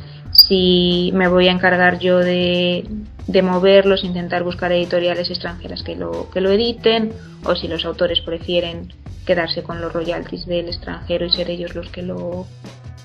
si 0.48 1.10
me 1.14 1.28
voy 1.28 1.48
a 1.48 1.52
encargar 1.52 1.98
yo 1.98 2.18
de, 2.18 2.88
de 3.26 3.42
moverlos, 3.42 4.02
intentar 4.02 4.42
buscar 4.42 4.72
editoriales 4.72 5.28
extranjeras 5.28 5.82
que 5.82 5.94
lo, 5.94 6.30
que 6.30 6.40
lo 6.40 6.50
editen, 6.50 7.12
o 7.44 7.54
si 7.54 7.68
los 7.68 7.84
autores 7.84 8.20
prefieren 8.22 8.92
quedarse 9.26 9.62
con 9.62 9.80
los 9.82 9.92
royalties 9.92 10.46
del 10.46 10.68
extranjero 10.68 11.26
y 11.26 11.30
ser 11.30 11.50
ellos 11.50 11.74
los 11.74 11.90
que 11.90 12.02
lo 12.02 12.46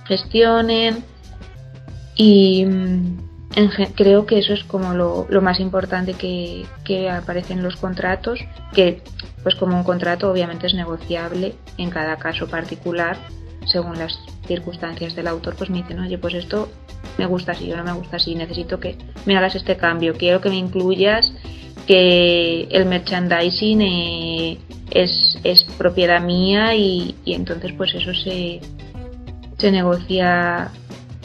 gestionen. 0.06 1.04
Y 2.16 2.66
mm, 2.66 3.18
creo 3.96 4.26
que 4.26 4.40
eso 4.40 4.54
es 4.54 4.64
como 4.64 4.94
lo, 4.94 5.28
lo 5.30 5.42
más 5.42 5.60
importante 5.60 6.14
que, 6.14 6.66
que, 6.86 7.10
aparece 7.10 7.52
en 7.52 7.62
los 7.62 7.76
contratos, 7.76 8.40
que 8.74 9.02
pues 9.44 9.56
como 9.56 9.76
un 9.76 9.84
contrato 9.84 10.32
obviamente 10.32 10.68
es 10.68 10.74
negociable 10.74 11.56
en 11.78 11.90
cada 11.90 12.16
caso 12.16 12.48
particular 12.48 13.18
según 13.74 13.98
las 13.98 14.18
circunstancias 14.48 15.16
del 15.16 15.28
autor, 15.28 15.56
pues 15.56 15.70
me 15.70 15.80
dicen, 15.80 16.00
oye, 16.00 16.18
pues 16.18 16.36
esto 16.36 16.70
me 17.18 17.26
gusta 17.26 17.52
así, 17.52 17.68
yo 17.68 17.76
no 17.76 17.84
me 17.84 17.92
gusta 17.92 18.18
así, 18.18 18.36
necesito 18.36 18.80
que 18.80 18.98
me 19.26 19.36
hagas 19.36 19.56
este 19.56 19.76
cambio, 19.76 20.14
quiero 20.16 20.40
que 20.40 20.50
me 20.50 20.56
incluyas 20.56 21.34
que 21.88 22.68
el 22.72 22.86
merchandising 22.86 23.82
eh, 23.82 24.60
es, 24.92 25.38
es, 25.44 25.64
propiedad 25.78 26.22
mía 26.22 26.76
y, 26.76 27.16
y, 27.26 27.34
entonces 27.34 27.74
pues 27.74 27.94
eso 27.94 28.14
se, 28.14 28.62
se 29.58 29.72
negocia 29.72 30.72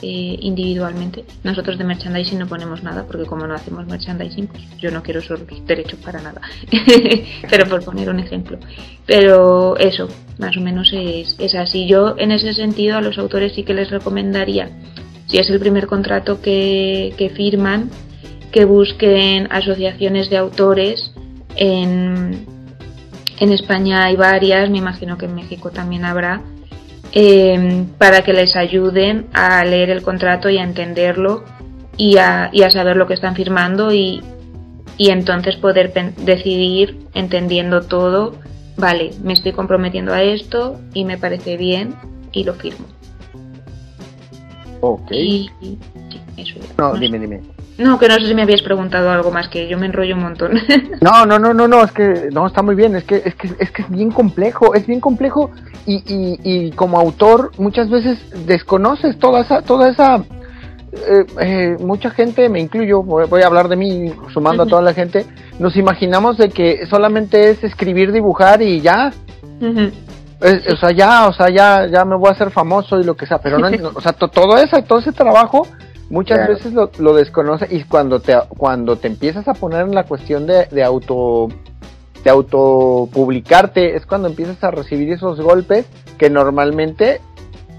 eh, 0.03 0.39
individualmente. 0.41 1.25
Nosotros 1.45 1.79
de 1.79 1.85
merchandising 1.85 2.39
no 2.39 2.47
ponemos 2.47 2.83
nada 2.83 3.05
porque 3.07 3.27
como 3.27 3.47
no 3.47 3.55
hacemos 3.55 3.87
merchandising, 3.87 4.47
pues 4.47 4.63
yo 4.79 4.91
no 4.91 5.03
quiero 5.03 5.21
esos 5.21 5.41
derechos 5.67 5.99
para 6.01 6.21
nada. 6.21 6.41
Pero 7.51 7.67
por 7.69 7.85
poner 7.85 8.09
un 8.09 8.21
ejemplo. 8.21 8.59
Pero 9.07 9.77
eso, 9.77 10.09
más 10.39 10.57
o 10.57 10.61
menos 10.61 10.91
es, 10.93 11.37
es 11.39 11.55
así. 11.55 11.87
Yo 11.89 12.15
en 12.19 12.33
ese 12.33 12.55
sentido 12.55 12.97
a 12.97 13.01
los 13.01 13.19
autores 13.19 13.55
sí 13.55 13.65
que 13.65 13.75
les 13.75 13.91
recomendaría, 13.91 14.71
si 15.27 15.39
es 15.39 15.51
el 15.51 15.61
primer 15.61 15.87
contrato 15.87 16.41
que, 16.41 17.15
que 17.19 17.31
firman, 17.31 17.91
que 18.51 18.65
busquen 18.65 19.49
asociaciones 19.51 20.31
de 20.31 20.39
autores 20.39 21.13
en, 21.57 22.47
en 23.41 23.53
España 23.53 24.05
hay 24.05 24.17
varias, 24.17 24.71
me 24.71 24.79
imagino 24.79 25.19
que 25.19 25.27
en 25.27 25.35
México 25.35 25.71
también 25.71 26.05
habrá, 26.05 26.43
eh, 27.13 27.85
para 27.99 28.23
que 28.23 28.33
les 28.33 28.57
ayuden 28.57 29.27
a 29.33 29.65
leer 29.65 29.91
el 29.91 30.03
contrato 30.03 30.49
y 30.51 30.59
a 30.59 30.65
entenderlo 30.65 31.45
y 31.97 32.19
a, 32.19 32.51
y 32.53 32.63
a 32.63 32.71
saber 32.71 32.97
lo 32.97 33.07
que 33.07 33.15
están 33.15 33.35
firmando 33.35 33.93
y, 33.93 34.23
y 34.97 35.11
entonces 35.11 35.57
poder 35.57 35.93
decidir 36.17 36.99
entendiendo 37.15 37.83
todo, 37.83 38.35
vale, 38.77 39.11
me 39.23 39.33
estoy 39.33 39.53
comprometiendo 39.53 40.13
a 40.13 40.23
esto 40.23 40.81
y 40.95 41.05
me 41.05 41.19
parece 41.19 41.57
bien 41.57 41.95
y 42.33 42.45
lo 42.45 42.55
firmo. 42.55 42.87
Ok. 44.81 45.11
Y, 45.13 45.51
sí, 45.61 45.79
eso 46.37 46.59
no, 46.77 46.95
dime, 46.95 47.19
dime. 47.19 47.41
No, 47.79 47.97
que 47.97 48.09
no 48.09 48.15
sé 48.15 48.27
si 48.27 48.35
me 48.35 48.43
habías 48.43 48.63
preguntado 48.63 49.09
algo 49.11 49.31
más, 49.31 49.49
que 49.49 49.69
yo 49.69 49.79
me 49.79 49.87
enrollo 49.87 50.17
un 50.17 50.23
montón. 50.23 50.53
no, 51.01 51.25
no, 51.25 51.39
no, 51.39 51.55
no, 51.55 51.69
no, 51.69 51.85
es 51.85 51.93
que 51.93 52.29
no 52.33 52.47
está 52.47 52.61
muy 52.61 52.75
bien, 52.75 52.97
es 52.97 53.05
que 53.05 53.23
es 53.25 53.35
que 53.37 53.51
es 53.59 53.71
que 53.71 53.83
es 53.83 53.91
bien 53.91 54.11
complejo, 54.11 54.75
es 54.75 54.87
bien 54.87 55.01
complejo 55.01 55.53
y, 55.87 55.97
y, 56.13 56.41
y 56.43 56.73
como 56.73 56.99
autor 56.99 57.53
muchas 57.57 57.89
veces 57.89 58.19
desconoces 58.47 59.17
toda 59.19 59.43
esa 59.43 59.63
toda 59.63 59.89
esa 59.89 60.25
eh, 60.93 61.27
eh, 61.41 61.77
mucha 61.81 62.11
gente, 62.11 62.49
me 62.49 62.61
incluyo, 62.61 63.03
voy, 63.03 63.43
a 63.43 63.47
hablar 63.47 63.69
de 63.69 63.77
mí 63.77 64.13
sumando 64.33 64.63
a 64.63 64.67
toda 64.67 64.81
la 64.81 64.95
gente, 64.95 65.27
nos 65.59 65.77
imaginamos 65.77 66.39
de 66.39 66.49
que 66.49 66.87
solamente 66.87 67.51
es 67.51 67.63
escribir, 67.63 68.11
dibujar 68.11 68.63
y 68.63 68.81
ya. 68.81 69.13
o 69.61 70.77
sea, 70.77 70.91
ya, 70.91 71.29
o 71.29 71.33
sea, 71.33 71.51
ya, 71.51 71.87
ya 71.87 72.05
me 72.05 72.17
voy 72.17 72.29
a 72.29 72.33
hacer 72.33 72.51
famoso 72.51 72.99
y 72.99 73.05
lo 73.05 73.17
que 73.17 73.27
sea, 73.27 73.39
pero 73.39 73.59
no, 73.59 73.69
o 73.95 74.01
sea, 74.01 74.13
todo 74.13 74.57
eso, 74.57 74.83
todo 74.83 74.99
ese 74.99 75.13
trabajo 75.13 75.67
muchas 76.11 76.49
veces 76.49 76.73
lo, 76.73 76.91
lo, 76.99 77.15
desconoce 77.15 77.67
y 77.71 77.85
cuando 77.85 78.21
te 78.21 78.37
cuando 78.49 78.97
te 78.97 79.09
empiezas 79.09 79.47
a 79.49 79.55
poner 79.55 79.83
en 79.83 79.95
la 79.95 80.05
cuestión 80.05 80.47
de, 80.47 80.67
de 80.67 80.83
auto 80.83 81.49
de 82.23 82.31
autopublicarte 82.31 83.97
es 83.97 84.07
cuando 84.07 84.29
empiezas 84.29 84.63
a 84.65 84.71
recibir 84.71 85.13
esos 85.13 85.41
golpes 85.41 85.87
que 86.19 86.31
normalmente 86.31 87.21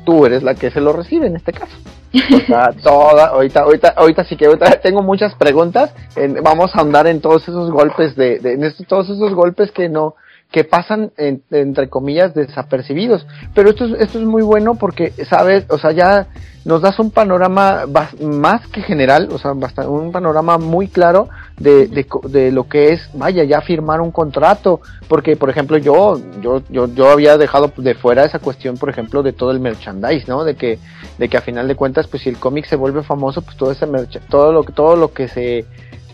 tú 0.06 0.26
eres 0.26 0.44
la 0.44 0.56
que 0.56 0.72
se 0.72 0.82
lo 0.82 0.94
recibe 0.94 1.28
en 1.28 1.36
este 1.36 1.54
caso. 1.54 1.76
O 2.14 2.40
sea, 2.48 2.72
toda, 2.84 3.28
ahorita, 3.28 3.62
ahorita, 3.62 3.94
ahorita 3.96 4.24
sí 4.24 4.36
que 4.36 4.48
ahorita 4.48 4.80
tengo 4.82 5.04
muchas 5.04 5.36
preguntas. 5.36 5.94
vamos 6.42 6.74
a 6.74 6.82
andar 6.82 7.08
en 7.08 7.22
todos 7.22 7.44
esos 7.44 7.70
golpes 7.70 8.16
de, 8.16 8.40
de 8.40 8.54
en 8.54 8.86
todos 8.88 9.10
esos 9.10 9.34
golpes 9.34 9.72
que 9.72 9.90
no, 9.90 10.16
que 10.52 10.64
pasan 10.64 11.12
entre 11.18 11.90
comillas 11.90 12.34
desapercibidos. 12.34 13.28
Pero 13.54 13.70
esto 13.70 13.86
es, 13.86 14.02
esto 14.02 14.20
es 14.20 14.26
muy 14.26 14.42
bueno 14.42 14.76
porque, 14.76 15.12
sabes, 15.30 15.66
o 15.70 15.78
sea, 15.78 15.92
ya 15.92 16.28
nos 16.66 16.82
das 16.82 17.00
un 17.00 17.12
panorama 17.12 17.86
más 18.22 18.68
que 18.68 18.82
general, 18.82 19.30
o 19.32 19.38
sea, 19.38 19.54
un 19.88 20.12
panorama 20.12 20.58
muy 20.58 20.88
claro 20.88 21.30
de, 21.58 21.88
de, 21.88 22.06
de, 22.30 22.52
lo 22.52 22.68
que 22.68 22.94
es, 22.94 23.10
vaya, 23.14 23.44
ya 23.44 23.62
firmar 23.62 24.02
un 24.02 24.12
contrato, 24.12 24.82
porque, 25.08 25.36
por 25.36 25.50
ejemplo, 25.50 25.78
yo, 25.78 26.20
yo, 26.42 26.62
yo, 26.70 26.88
yo 26.88 27.10
había 27.10 27.38
dejado 27.38 27.72
de 27.78 27.96
fuera 27.96 28.26
esa 28.26 28.40
cuestión, 28.40 28.78
por 28.78 28.90
ejemplo, 28.90 29.24
de 29.24 29.34
todo 29.34 29.52
el 29.52 29.60
merchandise, 29.60 30.26
¿no? 30.28 30.44
De 30.44 30.56
que, 30.56 30.80
de 31.18 31.30
que 31.30 31.38
a 31.38 31.42
final 31.42 31.68
de 31.68 31.76
cuentas, 31.76 32.08
pues 32.08 32.24
si 32.24 32.30
el 32.30 32.38
cómic 32.38 32.66
se 32.66 32.76
vuelve 32.76 33.04
famoso, 33.04 33.42
pues 33.42 33.56
todo 33.56 33.72
ese 33.72 33.88
todo 34.30 34.52
lo, 34.52 34.64
todo 34.64 34.96
lo 34.96 35.14
que 35.14 35.28
se 35.28 35.66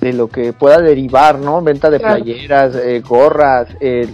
de 0.05 0.13
lo 0.13 0.27
que 0.27 0.53
pueda 0.53 0.79
derivar, 0.81 1.39
¿no? 1.39 1.63
Venta 1.63 1.89
de 1.89 1.99
playeras, 1.99 2.75
eh, 2.75 3.01
gorras, 3.01 3.67
eh, 3.79 4.07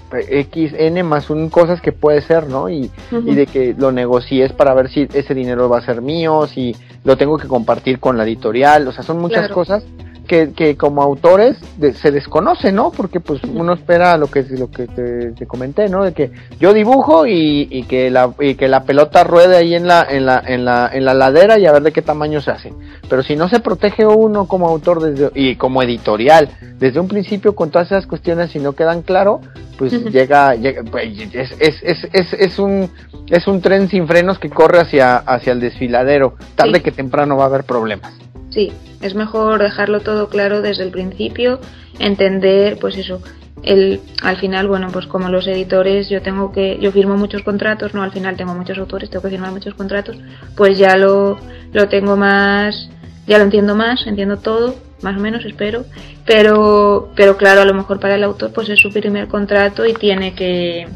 XN 0.49 1.03
más 1.03 1.29
un 1.29 1.49
cosas 1.49 1.81
que 1.81 1.91
puede 1.91 2.21
ser, 2.21 2.47
¿no? 2.47 2.69
Y, 2.69 2.89
y, 3.11 3.35
de 3.35 3.45
que 3.45 3.75
lo 3.77 3.91
negocies 3.91 4.53
para 4.53 4.73
ver 4.73 4.89
si 4.89 5.09
ese 5.13 5.33
dinero 5.33 5.67
va 5.67 5.79
a 5.79 5.85
ser 5.85 6.01
mío, 6.01 6.47
si 6.47 6.73
lo 7.03 7.17
tengo 7.17 7.37
que 7.37 7.49
compartir 7.49 7.99
con 7.99 8.17
la 8.17 8.23
editorial, 8.23 8.87
o 8.87 8.93
sea, 8.93 9.03
son 9.03 9.19
muchas 9.19 9.49
cosas 9.49 9.83
que, 10.31 10.53
que 10.53 10.77
como 10.77 11.01
autores 11.01 11.57
se 11.95 12.09
desconoce, 12.09 12.71
¿no? 12.71 12.93
Porque 12.95 13.19
pues 13.19 13.41
uno 13.43 13.73
espera 13.73 14.15
lo 14.15 14.27
que 14.27 14.43
lo 14.43 14.71
que 14.71 14.87
te, 14.87 15.45
comenté, 15.45 15.89
¿no? 15.89 16.05
De 16.05 16.13
que 16.13 16.31
yo 16.57 16.71
dibujo 16.71 17.27
y, 17.27 17.67
y, 17.69 17.83
que 17.83 18.09
la 18.09 18.33
y 18.39 18.55
que 18.55 18.69
la 18.69 18.85
pelota 18.85 19.25
ruede 19.25 19.57
ahí 19.57 19.75
en 19.75 19.87
la 19.87 20.07
en 20.09 20.25
la 20.25 20.41
en 20.47 20.63
la 20.63 20.89
en 20.93 21.03
la 21.03 21.13
ladera 21.13 21.59
y 21.59 21.65
a 21.65 21.73
ver 21.73 21.83
de 21.83 21.91
qué 21.91 22.01
tamaño 22.01 22.39
se 22.39 22.51
hace. 22.51 22.73
Pero 23.09 23.23
si 23.23 23.35
no 23.35 23.49
se 23.49 23.59
protege 23.59 24.07
uno 24.07 24.47
como 24.47 24.69
autor 24.69 25.01
desde 25.01 25.31
y 25.35 25.57
como 25.57 25.83
editorial 25.83 26.47
desde 26.79 27.01
un 27.01 27.09
principio 27.09 27.53
con 27.53 27.69
todas 27.69 27.87
esas 27.87 28.07
cuestiones 28.07 28.51
si 28.51 28.59
no 28.59 28.71
quedan 28.71 29.01
claro, 29.01 29.41
pues 29.77 29.91
llega, 30.05 30.55
llega 30.55 30.83
pues, 30.89 31.09
es, 31.33 31.51
es, 31.59 31.83
es, 31.83 32.07
es, 32.13 32.33
es 32.33 32.57
un 32.57 32.89
es 33.27 33.47
un 33.47 33.59
tren 33.59 33.89
sin 33.89 34.07
frenos 34.07 34.39
que 34.39 34.49
corre 34.49 34.79
hacia 34.79 35.17
hacia 35.17 35.51
el 35.51 35.59
desfiladero. 35.59 36.35
Tarde 36.55 36.81
que 36.81 36.93
temprano 36.93 37.35
va 37.35 37.43
a 37.43 37.47
haber 37.47 37.65
problemas. 37.65 38.13
Sí, 38.51 38.71
es 39.01 39.15
mejor 39.15 39.63
dejarlo 39.63 40.01
todo 40.01 40.29
claro 40.29 40.61
desde 40.61 40.83
el 40.83 40.91
principio, 40.91 41.59
entender, 41.99 42.77
pues 42.79 42.97
eso, 42.97 43.21
el, 43.63 44.01
al 44.21 44.37
final, 44.37 44.67
bueno, 44.67 44.89
pues 44.91 45.07
como 45.07 45.29
los 45.29 45.47
editores, 45.47 46.09
yo 46.09 46.21
tengo 46.21 46.51
que, 46.51 46.77
yo 46.79 46.91
firmo 46.91 47.15
muchos 47.15 47.43
contratos, 47.43 47.93
no, 47.93 48.03
al 48.03 48.11
final 48.11 48.35
tengo 48.35 48.53
muchos 48.53 48.77
autores, 48.77 49.09
tengo 49.09 49.23
que 49.23 49.29
firmar 49.29 49.51
muchos 49.51 49.73
contratos, 49.73 50.17
pues 50.57 50.77
ya 50.77 50.97
lo, 50.97 51.37
lo 51.71 51.87
tengo 51.87 52.17
más, 52.17 52.89
ya 53.25 53.37
lo 53.37 53.45
entiendo 53.45 53.73
más, 53.73 54.05
entiendo 54.05 54.37
todo, 54.37 54.75
más 55.01 55.15
o 55.15 55.21
menos, 55.21 55.45
espero, 55.45 55.85
pero, 56.25 57.11
pero 57.15 57.37
claro, 57.37 57.61
a 57.61 57.65
lo 57.65 57.73
mejor 57.73 58.01
para 58.01 58.15
el 58.15 58.23
autor, 58.23 58.51
pues 58.51 58.67
es 58.67 58.79
su 58.79 58.91
primer 58.91 59.27
contrato 59.29 59.85
y 59.85 59.93
tiene 59.93 60.33
que, 60.33 60.87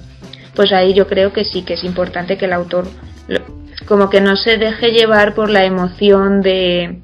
pues 0.55 0.73
ahí 0.73 0.93
yo 0.93 1.07
creo 1.07 1.31
que 1.31 1.45
sí, 1.45 1.61
que 1.61 1.75
es 1.75 1.85
importante 1.85 2.37
que 2.37 2.45
el 2.45 2.53
autor, 2.53 2.85
como 3.87 4.09
que 4.09 4.19
no 4.19 4.35
se 4.35 4.57
deje 4.57 4.91
llevar 4.91 5.35
por 5.35 5.49
la 5.49 5.65
emoción 5.65 6.41
de, 6.41 7.01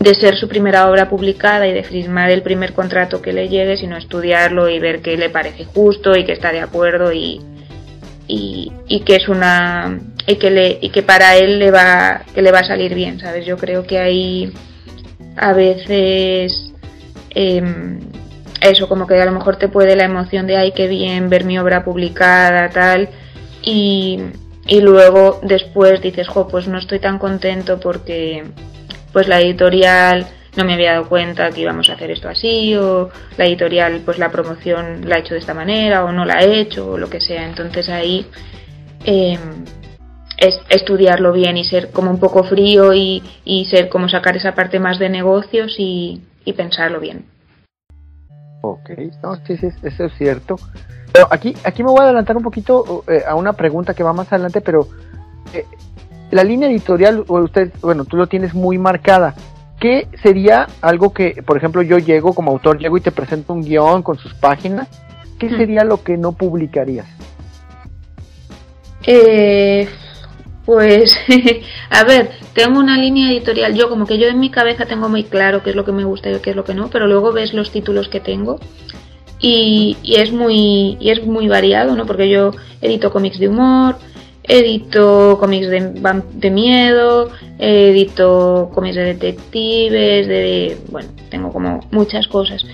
de 0.00 0.14
ser 0.14 0.34
su 0.36 0.48
primera 0.48 0.90
obra 0.90 1.10
publicada 1.10 1.68
y 1.68 1.74
de 1.74 1.84
firmar 1.84 2.30
el 2.30 2.42
primer 2.42 2.72
contrato 2.72 3.20
que 3.20 3.34
le 3.34 3.50
llegue, 3.50 3.76
sino 3.76 3.98
estudiarlo 3.98 4.70
y 4.70 4.78
ver 4.78 5.02
que 5.02 5.18
le 5.18 5.28
parece 5.28 5.66
justo 5.66 6.16
y 6.16 6.24
que 6.24 6.32
está 6.32 6.52
de 6.52 6.60
acuerdo 6.60 7.12
y, 7.12 7.42
y, 8.26 9.00
que 9.04 9.16
es 9.16 9.28
una 9.28 10.00
y 10.26 10.36
que 10.36 10.50
le 10.50 10.78
y 10.80 10.88
que 10.88 11.02
para 11.02 11.36
él 11.36 11.58
le 11.58 11.70
va 11.70 12.22
que 12.34 12.40
le 12.40 12.50
va 12.50 12.60
a 12.60 12.64
salir 12.64 12.94
bien, 12.94 13.20
¿sabes? 13.20 13.44
Yo 13.44 13.58
creo 13.58 13.86
que 13.86 13.98
hay 13.98 14.52
a 15.36 15.52
veces 15.52 16.72
em, 17.34 18.00
eso 18.62 18.88
como 18.88 19.06
que 19.06 19.20
a 19.20 19.26
lo 19.26 19.32
mejor 19.32 19.56
te 19.56 19.68
puede 19.68 19.96
la 19.96 20.04
emoción 20.04 20.46
de 20.46 20.56
ay 20.56 20.72
qué 20.72 20.88
bien 20.88 21.28
ver 21.28 21.44
mi 21.44 21.58
obra 21.58 21.84
publicada 21.84 22.70
tal 22.70 23.10
y, 23.62 24.18
y 24.66 24.80
luego 24.80 25.40
después 25.42 26.00
dices 26.00 26.26
jo 26.28 26.48
pues 26.48 26.68
no 26.68 26.78
estoy 26.78 27.00
tan 27.00 27.18
contento 27.18 27.80
porque 27.80 28.44
pues 29.12 29.28
la 29.28 29.40
editorial 29.40 30.26
no 30.56 30.64
me 30.64 30.74
había 30.74 30.92
dado 30.92 31.08
cuenta 31.08 31.50
que 31.50 31.60
íbamos 31.60 31.88
a 31.90 31.94
hacer 31.94 32.10
esto 32.10 32.28
así 32.28 32.74
o 32.76 33.10
la 33.36 33.46
editorial 33.46 34.02
pues 34.04 34.18
la 34.18 34.30
promoción 34.30 35.08
la 35.08 35.16
ha 35.16 35.18
hecho 35.18 35.34
de 35.34 35.40
esta 35.40 35.54
manera 35.54 36.04
o 36.04 36.12
no 36.12 36.24
la 36.24 36.34
ha 36.34 36.44
hecho 36.44 36.92
o 36.92 36.98
lo 36.98 37.08
que 37.08 37.20
sea. 37.20 37.46
Entonces 37.46 37.88
ahí 37.88 38.26
eh, 39.04 39.38
es 40.36 40.60
estudiarlo 40.68 41.32
bien 41.32 41.56
y 41.56 41.64
ser 41.64 41.90
como 41.90 42.10
un 42.10 42.18
poco 42.18 42.42
frío 42.44 42.92
y, 42.94 43.22
y, 43.44 43.66
ser 43.66 43.88
como 43.88 44.08
sacar 44.08 44.36
esa 44.36 44.54
parte 44.54 44.80
más 44.80 44.98
de 44.98 45.10
negocios 45.10 45.74
y, 45.78 46.22
pensarlo 46.56 46.98
bien. 46.98 47.26
Ok 48.62 48.90
no 49.22 49.36
sí, 49.46 49.56
sí 49.56 49.68
eso 49.84 50.04
es 50.06 50.12
cierto. 50.14 50.56
Pero 51.12 51.28
aquí 51.30 51.54
aquí 51.62 51.84
me 51.84 51.90
voy 51.90 52.00
a 52.00 52.04
adelantar 52.04 52.36
un 52.36 52.42
poquito 52.42 53.04
eh, 53.06 53.22
a 53.26 53.36
una 53.36 53.52
pregunta 53.52 53.94
que 53.94 54.02
va 54.02 54.12
más 54.12 54.32
adelante 54.32 54.60
pero 54.60 54.88
eh, 55.54 55.64
la 56.30 56.44
línea 56.44 56.68
editorial, 56.68 57.24
usted, 57.26 57.72
bueno, 57.80 58.04
tú 58.04 58.16
lo 58.16 58.26
tienes 58.26 58.54
muy 58.54 58.78
marcada. 58.78 59.34
¿Qué 59.78 60.08
sería 60.22 60.66
algo 60.82 61.12
que, 61.12 61.42
por 61.44 61.56
ejemplo, 61.56 61.82
yo 61.82 61.98
llego 61.98 62.34
como 62.34 62.50
autor, 62.50 62.78
llego 62.78 62.96
y 62.98 63.00
te 63.00 63.12
presento 63.12 63.52
un 63.52 63.62
guion 63.62 64.02
con 64.02 64.18
sus 64.18 64.34
páginas? 64.34 64.88
¿Qué 65.38 65.48
sería 65.48 65.84
lo 65.84 66.02
que 66.02 66.18
no 66.18 66.32
publicarías? 66.32 67.06
Eh, 69.06 69.88
pues, 70.66 71.16
a 71.90 72.04
ver, 72.04 72.30
tengo 72.52 72.78
una 72.78 72.98
línea 72.98 73.30
editorial. 73.30 73.74
Yo, 73.74 73.88
como 73.88 74.06
que 74.06 74.18
yo 74.18 74.28
en 74.28 74.38
mi 74.38 74.50
cabeza 74.50 74.84
tengo 74.84 75.08
muy 75.08 75.24
claro 75.24 75.62
qué 75.62 75.70
es 75.70 75.76
lo 75.76 75.84
que 75.84 75.92
me 75.92 76.04
gusta 76.04 76.30
y 76.30 76.38
qué 76.40 76.50
es 76.50 76.56
lo 76.56 76.64
que 76.64 76.74
no, 76.74 76.90
pero 76.90 77.06
luego 77.06 77.32
ves 77.32 77.54
los 77.54 77.70
títulos 77.70 78.08
que 78.08 78.20
tengo 78.20 78.60
y, 79.40 79.96
es 80.04 80.32
muy 80.32 80.96
y 81.00 81.10
es 81.10 81.24
muy 81.24 81.48
variado, 81.48 81.96
¿no? 81.96 82.06
Porque 82.06 82.28
yo 82.28 82.52
edito 82.82 83.10
cómics 83.10 83.38
de 83.38 83.48
humor, 83.48 83.96
edito 84.42 85.36
cómics 85.38 85.68
de, 85.68 86.50
miedo, 86.50 87.30
edito 87.58 88.70
cómics 88.74 88.96
de 88.96 89.04
detectives, 89.04 90.26
de 90.26 90.78
bueno, 90.90 91.08
tengo 91.30 91.52
como 91.52 91.80
muchas 91.90 92.26
cosas. 92.28 92.64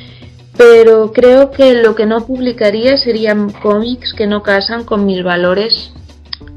Pero 0.56 1.12
creo 1.12 1.50
que 1.50 1.74
lo 1.74 1.94
que 1.94 2.06
no 2.06 2.26
publicaría 2.26 2.96
serían 2.96 3.50
cómics 3.50 4.14
que 4.14 4.26
no 4.26 4.42
casan 4.42 4.84
con 4.84 5.04
mis 5.04 5.22
valores 5.22 5.92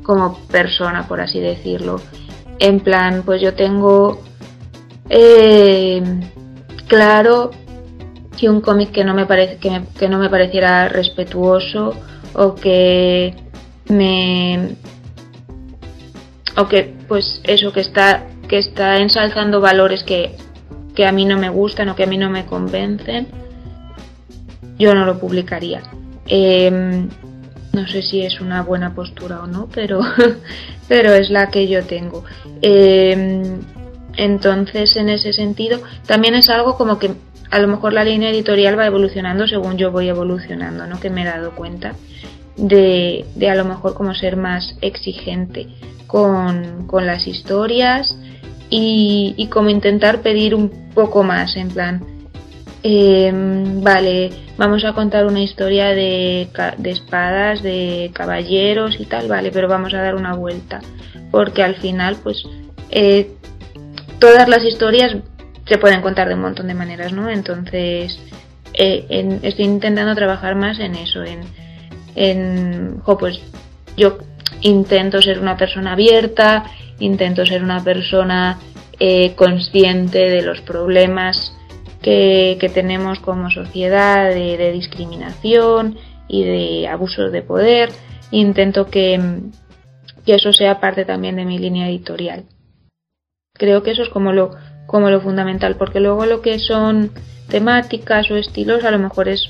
como 0.03 0.37
persona, 0.47 1.07
por 1.07 1.19
así 1.19 1.39
decirlo. 1.39 1.99
En 2.59 2.79
plan, 2.79 3.23
pues 3.25 3.41
yo 3.41 3.53
tengo 3.53 4.21
eh, 5.09 6.01
claro 6.87 7.51
que 8.39 8.49
un 8.49 8.61
cómic 8.61 8.91
que 8.91 9.03
no 9.03 9.15
que, 9.17 10.07
no 10.07 10.17
me 10.17 10.29
pareciera 10.29 10.87
respetuoso 10.87 11.93
o 12.33 12.55
que 12.55 13.35
me 13.89 14.75
o 16.59 16.67
que 16.67 16.93
pues 17.07 17.41
eso 17.43 17.71
que 17.71 17.79
está 17.79 18.27
que 18.47 18.57
está 18.57 18.97
ensalzando 18.97 19.61
valores 19.61 20.03
que, 20.03 20.35
que 20.95 21.05
a 21.05 21.11
mí 21.11 21.25
no 21.25 21.37
me 21.37 21.49
gustan 21.49 21.89
o 21.89 21.95
que 21.95 22.03
a 22.03 22.07
mí 22.07 22.17
no 22.17 22.29
me 22.29 22.45
convencen 22.45 23.27
yo 24.77 24.93
no 24.93 25.05
lo 25.05 25.19
publicaría. 25.19 25.81
Em, 26.25 27.09
no 27.73 27.87
sé 27.87 28.01
si 28.01 28.21
es 28.21 28.39
una 28.39 28.63
buena 28.63 28.95
postura 28.95 29.41
o 29.41 29.47
no 29.47 29.69
pero 29.73 30.01
pero 30.87 31.13
es 31.13 31.29
la 31.29 31.49
que 31.49 31.67
yo 31.67 31.83
tengo. 31.85 32.25
Em, 32.61 33.61
entonces 34.17 34.97
en 34.97 35.09
ese 35.09 35.31
sentido 35.31 35.79
también 36.05 36.35
es 36.35 36.49
algo 36.49 36.75
como 36.75 36.99
que 36.99 37.11
a 37.51 37.59
lo 37.59 37.67
mejor 37.67 37.93
la 37.93 38.03
línea 38.03 38.29
editorial 38.29 38.77
va 38.77 38.85
evolucionando 38.85 39.47
según 39.47 39.77
yo 39.77 39.91
voy 39.91 40.09
evolucionando, 40.09 40.87
¿no? 40.87 40.99
Que 40.99 41.09
me 41.09 41.21
he 41.21 41.25
dado 41.25 41.51
cuenta 41.51 41.93
de, 42.57 43.25
de 43.35 43.49
a 43.49 43.55
lo 43.55 43.63
mejor 43.63 43.93
como 43.93 44.13
ser 44.13 44.35
más 44.35 44.75
exigente 44.81 45.67
con, 46.09 46.87
con 46.87 47.05
las 47.05 47.27
historias 47.27 48.17
y, 48.71 49.35
y, 49.37 49.45
como 49.47 49.69
intentar 49.69 50.23
pedir 50.23 50.55
un 50.55 50.91
poco 50.95 51.21
más, 51.21 51.55
en 51.55 51.69
plan, 51.69 52.03
em, 52.81 53.83
vale, 53.83 54.31
vamos 54.57 54.83
a 54.85 54.93
contar 54.93 55.27
una 55.27 55.41
historia 55.41 55.89
de, 55.89 56.49
de 56.77 56.89
espadas, 56.89 57.61
de 57.61 58.09
caballeros 58.11 58.99
y 58.99 59.05
tal, 59.05 59.27
vale, 59.27 59.51
pero 59.51 59.67
vamos 59.67 59.93
a 59.93 60.01
dar 60.01 60.15
una 60.15 60.33
vuelta, 60.33 60.81
porque 61.29 61.61
al 61.61 61.75
final, 61.75 62.17
pues, 62.23 62.43
eh, 62.89 63.29
todas 64.17 64.49
las 64.49 64.63
historias 64.63 65.15
se 65.67 65.77
pueden 65.77 66.01
contar 66.01 66.27
de 66.27 66.33
un 66.33 66.41
montón 66.41 66.67
de 66.67 66.73
maneras, 66.73 67.13
¿no? 67.13 67.29
Entonces, 67.29 68.19
eh, 68.73 69.39
estoy 69.43 69.65
intentando 69.65 70.15
trabajar 70.15 70.55
más 70.55 70.79
en 70.79 70.95
eso, 70.95 71.23
en, 71.23 71.41
en 72.15 73.01
pues 73.19 73.39
yo 73.95 74.17
intento 74.61 75.21
ser 75.21 75.39
una 75.39 75.57
persona 75.57 75.93
abierta, 75.93 76.65
intento 76.99 77.45
ser 77.45 77.63
una 77.63 77.83
persona 77.83 78.59
eh, 78.99 79.33
consciente 79.35 80.29
de 80.29 80.41
los 80.41 80.61
problemas 80.61 81.55
que, 82.01 82.71
tenemos 82.73 83.19
como 83.19 83.49
sociedad 83.49 84.29
de, 84.29 84.71
discriminación 84.71 85.97
y 86.27 86.43
de 86.43 86.87
abusos 86.87 87.31
de 87.31 87.41
poder. 87.41 87.89
Intento 88.31 88.87
que, 88.87 89.19
que 90.25 90.35
eso 90.35 90.53
sea 90.53 90.79
parte 90.79 91.05
también 91.05 91.35
de 91.35 91.45
mi 91.45 91.57
línea 91.57 91.87
editorial. 91.89 92.43
Creo 93.53 93.83
que 93.83 93.91
eso 93.91 94.03
es 94.03 94.09
como 94.09 94.31
lo, 94.31 94.51
como 94.85 95.09
lo 95.09 95.21
fundamental, 95.21 95.75
porque 95.75 95.99
luego 95.99 96.25
lo 96.25 96.41
que 96.41 96.59
son 96.59 97.11
temáticas 97.49 98.29
o 98.31 98.35
estilos 98.35 98.83
a 98.83 98.91
lo 98.91 98.99
mejor 98.99 99.27
es 99.27 99.49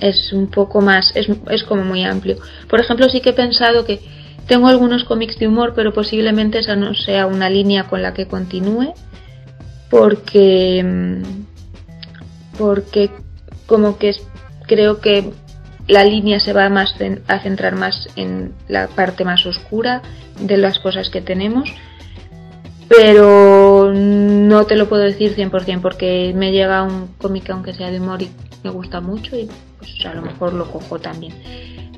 es 0.00 0.32
un 0.32 0.48
poco 0.48 0.80
más, 0.80 1.12
es, 1.14 1.28
es 1.50 1.64
como 1.64 1.84
muy 1.84 2.04
amplio. 2.04 2.36
Por 2.68 2.80
ejemplo, 2.80 3.08
sí 3.08 3.20
que 3.20 3.30
he 3.30 3.34
pensado 3.34 3.84
que 3.84 4.00
tengo 4.46 4.68
algunos 4.68 5.04
cómics 5.04 5.38
de 5.38 5.46
humor, 5.46 5.74
pero 5.74 5.92
posiblemente 5.92 6.58
esa 6.58 6.76
no 6.76 6.94
sea 6.94 7.26
una 7.26 7.50
línea 7.50 7.84
con 7.84 8.02
la 8.02 8.14
que 8.14 8.26
continúe, 8.26 8.94
porque 9.90 11.22
porque 12.58 13.10
como 13.66 13.98
que 13.98 14.16
creo 14.66 15.00
que 15.00 15.30
la 15.86 16.04
línea 16.04 16.40
se 16.40 16.52
va 16.52 16.68
más 16.68 16.94
a 17.28 17.38
centrar 17.40 17.76
más 17.76 18.08
en 18.16 18.52
la 18.68 18.88
parte 18.88 19.24
más 19.24 19.46
oscura 19.46 20.02
de 20.40 20.56
las 20.56 20.78
cosas 20.80 21.08
que 21.08 21.20
tenemos 21.20 21.70
pero 22.88 23.92
no 23.94 24.64
te 24.66 24.76
lo 24.76 24.88
puedo 24.88 25.02
decir 25.02 25.36
100% 25.36 25.80
porque 25.80 26.32
me 26.34 26.52
llega 26.52 26.82
un 26.82 27.08
cómic 27.18 27.48
aunque 27.50 27.74
sea 27.74 27.90
de 27.90 28.00
humor 28.00 28.22
y 28.22 28.30
me 28.62 28.70
gusta 28.70 29.00
mucho 29.00 29.36
y 29.36 29.48
pues 29.78 30.06
a 30.06 30.14
lo 30.14 30.22
mejor 30.22 30.52
lo 30.52 30.70
cojo 30.70 30.98
también. 30.98 31.34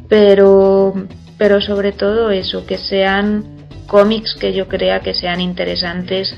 Pero, 0.09 0.95
pero 1.39 1.61
sobre 1.61 1.93
todo 1.93 2.31
eso, 2.31 2.67
que 2.67 2.79
sean 2.79 3.45
cómics 3.87 4.37
que 4.39 4.53
yo 4.53 4.69
crea 4.69 5.01
que 5.01 5.15
sean 5.15 5.41
interesantes 5.41 6.35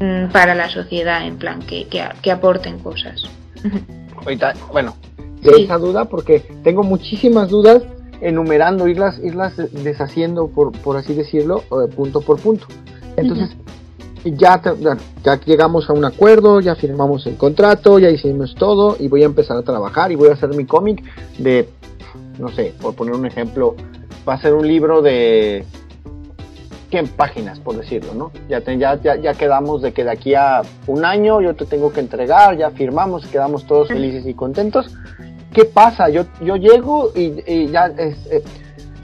mm, 0.00 0.30
para 0.32 0.54
la 0.54 0.68
sociedad, 0.68 1.26
en 1.26 1.38
plan, 1.38 1.60
que, 1.60 1.86
que, 1.86 2.30
aporten 2.30 2.78
cosas. 2.80 3.22
Ahorita, 4.24 4.54
bueno, 4.72 4.96
de 5.40 5.62
esa 5.62 5.78
duda 5.78 6.06
porque 6.06 6.40
tengo 6.64 6.82
muchísimas 6.82 7.48
dudas 7.48 7.82
enumerando, 8.20 8.88
irlas, 8.88 9.18
irlas 9.22 9.54
deshaciendo, 9.56 10.48
por, 10.48 10.72
por 10.72 10.96
así 10.96 11.14
decirlo, 11.14 11.62
eh, 11.70 11.88
punto 11.94 12.20
por 12.20 12.40
punto. 12.40 12.66
Entonces, 13.16 13.56
ya, 14.24 14.60
ya 15.24 15.40
llegamos 15.44 15.88
a 15.88 15.92
un 15.92 16.04
acuerdo, 16.04 16.60
ya 16.60 16.74
firmamos 16.74 17.26
el 17.26 17.36
contrato, 17.36 17.98
ya 17.98 18.10
hicimos 18.10 18.54
todo 18.54 18.96
y 18.98 19.08
voy 19.08 19.22
a 19.22 19.26
empezar 19.26 19.56
a 19.56 19.62
trabajar 19.62 20.12
y 20.12 20.16
voy 20.16 20.28
a 20.28 20.32
hacer 20.32 20.50
mi 20.50 20.64
cómic 20.64 21.02
de, 21.38 21.68
no 22.38 22.48
sé, 22.48 22.74
por 22.80 22.94
poner 22.94 23.14
un 23.14 23.26
ejemplo, 23.26 23.74
va 24.28 24.34
a 24.34 24.40
ser 24.40 24.54
un 24.54 24.66
libro 24.66 25.02
de 25.02 25.64
100 26.90 27.08
páginas, 27.08 27.60
por 27.60 27.76
decirlo, 27.76 28.14
¿no? 28.14 28.32
Ya, 28.48 28.60
ya, 28.60 29.16
ya, 29.16 29.34
quedamos 29.34 29.82
de 29.82 29.92
que 29.92 30.04
de 30.04 30.10
aquí 30.10 30.34
a 30.34 30.62
un 30.86 31.04
año 31.04 31.40
yo 31.40 31.54
te 31.54 31.66
tengo 31.66 31.92
que 31.92 32.00
entregar, 32.00 32.56
ya 32.56 32.70
firmamos, 32.70 33.26
quedamos 33.26 33.66
todos 33.66 33.88
felices 33.88 34.26
y 34.26 34.34
contentos. 34.34 34.94
¿Qué 35.52 35.64
pasa? 35.64 36.08
Yo, 36.08 36.24
yo 36.42 36.56
llego 36.56 37.12
y, 37.14 37.68
ya 37.68 37.86
eh, 37.96 38.42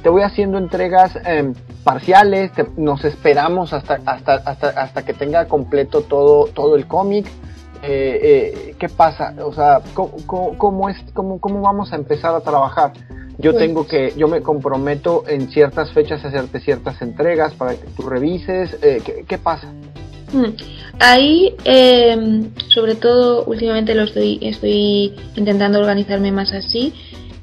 te 0.05 0.11
voy 0.11 0.23
haciendo 0.23 0.59
entregas. 0.59 1.17
Eh, 1.27 1.53
parciales, 1.83 2.53
nos 2.77 3.05
esperamos 3.05 3.73
hasta, 3.73 4.01
hasta, 4.07 4.35
hasta, 4.35 4.69
hasta 4.69 5.05
que 5.05 5.14
tenga 5.14 5.47
completo 5.49 6.03
todo, 6.03 6.47
todo 6.47 6.77
el 6.77 6.87
cómic. 6.87 7.27
Eh, 7.83 8.21
eh, 8.23 8.75
¿Qué 8.79 8.88
pasa? 8.88 9.35
O 9.45 9.53
sea, 9.53 9.81
¿cómo, 9.95 10.88
es, 10.88 10.97
cómo, 11.12 11.40
¿cómo 11.40 11.61
vamos 11.62 11.93
a 11.93 11.97
empezar 11.97 12.35
a 12.35 12.40
trabajar? 12.40 12.93
Yo 13.38 13.53
pues 13.53 13.64
tengo 13.64 13.87
que, 13.87 14.12
yo 14.17 14.29
me 14.29 14.43
comprometo 14.43 15.25
en 15.27 15.51
ciertas 15.51 15.93
fechas 15.93 16.25
a 16.25 16.29
hacerte 16.29 16.61
ciertas 16.61 17.01
entregas 17.03 17.55
para 17.55 17.75
que 17.75 17.87
tú 17.97 18.09
revises. 18.09 18.77
Eh, 18.83 19.03
¿qué, 19.27 19.38
pasa? 19.38 19.69
Hmm. 20.33 20.55
Ahí, 21.01 21.55
em, 21.64 22.51
sobre 22.69 22.95
todo, 22.95 23.45
últimamente 23.45 23.95
lo 23.95 24.05
estoy, 24.05 24.38
estoy 24.43 25.14
intentando 25.35 25.81
organizarme 25.81 26.31
más 26.31 26.53
así. 26.53 26.93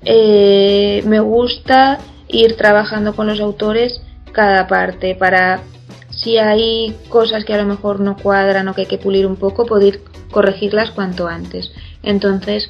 me 0.04 1.20
gusta 1.20 2.00
ir 2.32 2.56
trabajando 2.58 3.16
con 3.16 3.28
los 3.28 3.40
autores 3.40 4.02
cada 4.32 4.68
parte 4.68 5.16
para 5.16 5.62
si 6.10 6.38
hay 6.38 6.96
cosas 7.10 7.46
que 7.46 7.54
a 7.54 7.58
lo 7.58 7.66
mejor 7.66 8.00
no 8.00 8.18
cuadran 8.18 8.68
o 8.68 8.74
que 8.74 8.82
hay 8.82 8.88
que 8.88 8.98
pulir 8.98 9.26
un 9.26 9.38
poco, 9.38 9.66
poder 9.66 10.02
corregirlas 10.32 10.92
cuanto 10.92 11.28
antes. 11.28 11.72
Entonces, 12.04 12.70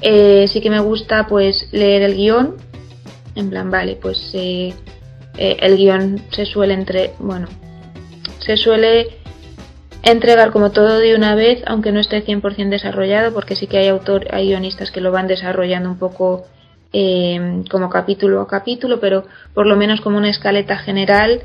eh, 0.00 0.46
sí 0.48 0.60
que 0.60 0.70
me 0.70 0.80
gusta 0.80 1.26
pues 1.26 1.68
leer 1.72 2.02
el 2.02 2.14
guion, 2.14 2.56
en 3.34 3.50
plan, 3.50 3.70
vale, 3.70 3.96
pues 3.96 4.30
eh, 4.34 4.74
eh, 5.36 5.56
el 5.60 5.76
guion 5.76 6.22
se 6.30 6.46
suele 6.46 6.74
entre, 6.74 7.12
bueno, 7.18 7.48
se 8.38 8.56
suele 8.56 9.18
entregar 10.02 10.52
como 10.52 10.70
todo 10.70 10.98
de 10.98 11.14
una 11.14 11.34
vez, 11.34 11.62
aunque 11.66 11.90
no 11.90 12.00
esté 12.00 12.24
100% 12.24 12.68
desarrollado, 12.68 13.32
porque 13.32 13.56
sí 13.56 13.66
que 13.66 13.78
hay 13.78 13.88
autor, 13.88 14.26
hay 14.30 14.48
guionistas 14.48 14.90
que 14.90 15.00
lo 15.00 15.10
van 15.10 15.26
desarrollando 15.26 15.88
un 15.88 15.98
poco 15.98 16.44
eh, 16.96 17.64
como 17.68 17.90
capítulo 17.90 18.40
a 18.40 18.46
capítulo, 18.46 19.00
pero 19.00 19.24
por 19.52 19.66
lo 19.66 19.74
menos 19.74 20.00
como 20.00 20.16
una 20.16 20.30
escaleta 20.30 20.76
general 20.76 21.42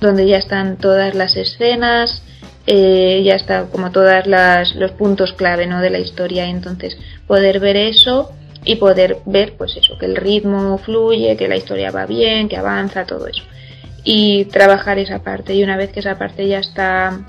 donde 0.00 0.26
ya 0.26 0.38
están 0.38 0.78
todas 0.78 1.14
las 1.14 1.36
escenas, 1.36 2.22
eh, 2.66 3.22
ya 3.22 3.34
está 3.34 3.66
como 3.66 3.92
todas 3.92 4.26
las 4.26 4.74
los 4.74 4.92
puntos 4.92 5.34
clave 5.34 5.66
¿no? 5.66 5.82
de 5.82 5.90
la 5.90 5.98
historia, 5.98 6.46
entonces 6.46 6.96
poder 7.26 7.60
ver 7.60 7.76
eso 7.76 8.32
y 8.64 8.76
poder 8.76 9.18
ver 9.26 9.54
pues 9.58 9.76
eso, 9.76 9.98
que 9.98 10.06
el 10.06 10.16
ritmo 10.16 10.78
fluye, 10.78 11.36
que 11.36 11.46
la 11.46 11.56
historia 11.56 11.90
va 11.90 12.06
bien, 12.06 12.48
que 12.48 12.56
avanza, 12.56 13.04
todo 13.04 13.26
eso. 13.26 13.42
y 14.02 14.46
trabajar 14.46 14.98
esa 14.98 15.22
parte. 15.22 15.54
Y 15.54 15.62
una 15.64 15.76
vez 15.76 15.90
que 15.92 16.00
esa 16.00 16.16
parte 16.16 16.48
ya 16.48 16.60
está 16.60 17.20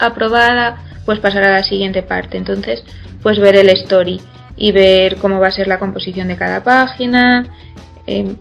aprobada, 0.00 0.82
pues 1.04 1.20
pasar 1.20 1.44
a 1.44 1.52
la 1.52 1.62
siguiente 1.62 2.02
parte. 2.02 2.38
Entonces, 2.38 2.82
pues 3.22 3.38
ver 3.38 3.56
el 3.56 3.68
story 3.70 4.20
y 4.56 4.72
ver 4.72 5.16
cómo 5.16 5.40
va 5.40 5.48
a 5.48 5.52
ser 5.52 5.66
la 5.66 5.78
composición 5.78 6.28
de 6.28 6.36
cada 6.36 6.62
página, 6.62 7.46
em, 8.06 8.36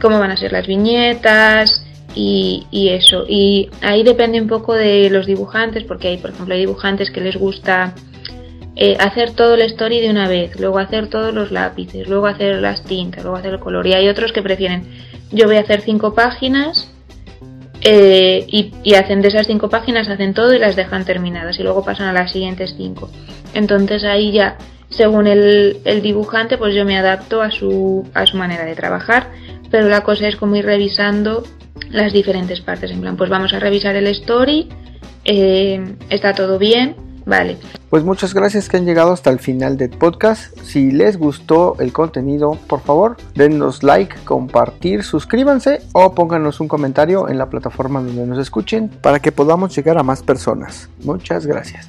cómo 0.00 0.18
van 0.18 0.30
a 0.30 0.36
ser 0.36 0.52
las 0.52 0.66
viñetas 0.66 1.82
y, 2.14 2.88
eso. 2.90 3.24
Y 3.28 3.68
ahí 3.82 4.02
depende 4.02 4.40
un 4.40 4.48
poco 4.48 4.74
de 4.74 5.10
los 5.10 5.26
dibujantes, 5.26 5.84
porque 5.84 6.08
hay, 6.08 6.16
por 6.16 6.30
ejemplo, 6.30 6.54
hay 6.54 6.60
dibujantes 6.60 7.10
que 7.10 7.20
les 7.20 7.36
gusta 7.36 7.94
eh, 8.74 8.96
hacer 8.98 9.32
todo 9.32 9.54
el 9.54 9.62
story 9.62 10.00
de 10.00 10.10
una 10.10 10.28
vez, 10.28 10.58
luego 10.58 10.78
hacer 10.78 11.08
todos 11.08 11.34
los 11.34 11.50
lápices, 11.50 12.08
luego 12.08 12.26
hacer 12.26 12.56
las 12.56 12.84
tintas, 12.84 13.22
luego 13.22 13.36
hacer 13.36 13.54
el 13.54 13.60
color. 13.60 13.86
Y 13.86 13.94
hay 13.94 14.08
otros 14.08 14.32
que 14.32 14.42
prefieren, 14.42 14.86
yo 15.30 15.46
voy 15.46 15.56
a 15.56 15.60
hacer 15.60 15.82
cinco 15.82 16.14
páginas 16.14 16.90
eh, 17.82 18.44
y, 18.48 18.94
hacen 18.94 19.22
de 19.22 19.28
esas 19.28 19.46
cinco 19.46 19.68
páginas, 19.68 20.08
hacen 20.08 20.34
todo 20.34 20.54
y 20.54 20.58
las 20.58 20.76
dejan 20.76 21.04
terminadas 21.04 21.58
y 21.60 21.62
luego 21.62 21.84
pasan 21.84 22.08
a 22.08 22.12
las 22.12 22.32
siguientes 22.32 22.74
cinco. 22.76 23.10
Entonces 23.54 24.04
ahí 24.04 24.32
ya, 24.32 24.56
según 24.88 25.26
el, 25.26 25.78
el 25.84 26.02
dibujante, 26.02 26.58
pues 26.58 26.74
yo 26.74 26.84
me 26.84 26.96
adapto 26.96 27.42
a 27.42 27.50
su, 27.50 28.08
a 28.14 28.26
su 28.26 28.36
manera 28.36 28.64
de 28.64 28.74
trabajar, 28.74 29.30
pero 29.70 29.88
la 29.88 30.02
cosa 30.02 30.28
es 30.28 30.36
como 30.36 30.56
ir 30.56 30.64
revisando 30.64 31.42
las 31.90 32.12
diferentes 32.12 32.60
partes. 32.60 32.90
En 32.90 33.00
plan, 33.00 33.16
pues 33.16 33.30
vamos 33.30 33.52
a 33.52 33.58
revisar 33.58 33.96
el 33.96 34.06
story, 34.08 34.68
eh, 35.24 35.96
está 36.08 36.32
todo 36.34 36.58
bien, 36.58 36.96
vale. 37.24 37.56
Pues 37.90 38.04
muchas 38.04 38.34
gracias 38.34 38.68
que 38.68 38.76
han 38.76 38.84
llegado 38.84 39.12
hasta 39.12 39.30
el 39.30 39.38
final 39.38 39.76
del 39.76 39.90
podcast. 39.90 40.56
Si 40.60 40.90
les 40.90 41.16
gustó 41.18 41.76
el 41.78 41.92
contenido, 41.92 42.58
por 42.66 42.80
favor, 42.80 43.16
denos 43.34 43.82
like, 43.82 44.16
compartir, 44.24 45.02
suscríbanse 45.02 45.82
o 45.92 46.14
pónganos 46.14 46.60
un 46.60 46.68
comentario 46.68 47.28
en 47.28 47.38
la 47.38 47.50
plataforma 47.50 48.00
donde 48.00 48.26
nos 48.26 48.38
escuchen 48.38 48.88
para 48.88 49.20
que 49.20 49.32
podamos 49.32 49.74
llegar 49.74 49.98
a 49.98 50.02
más 50.02 50.22
personas. 50.22 50.88
Muchas 51.04 51.46
gracias. 51.46 51.88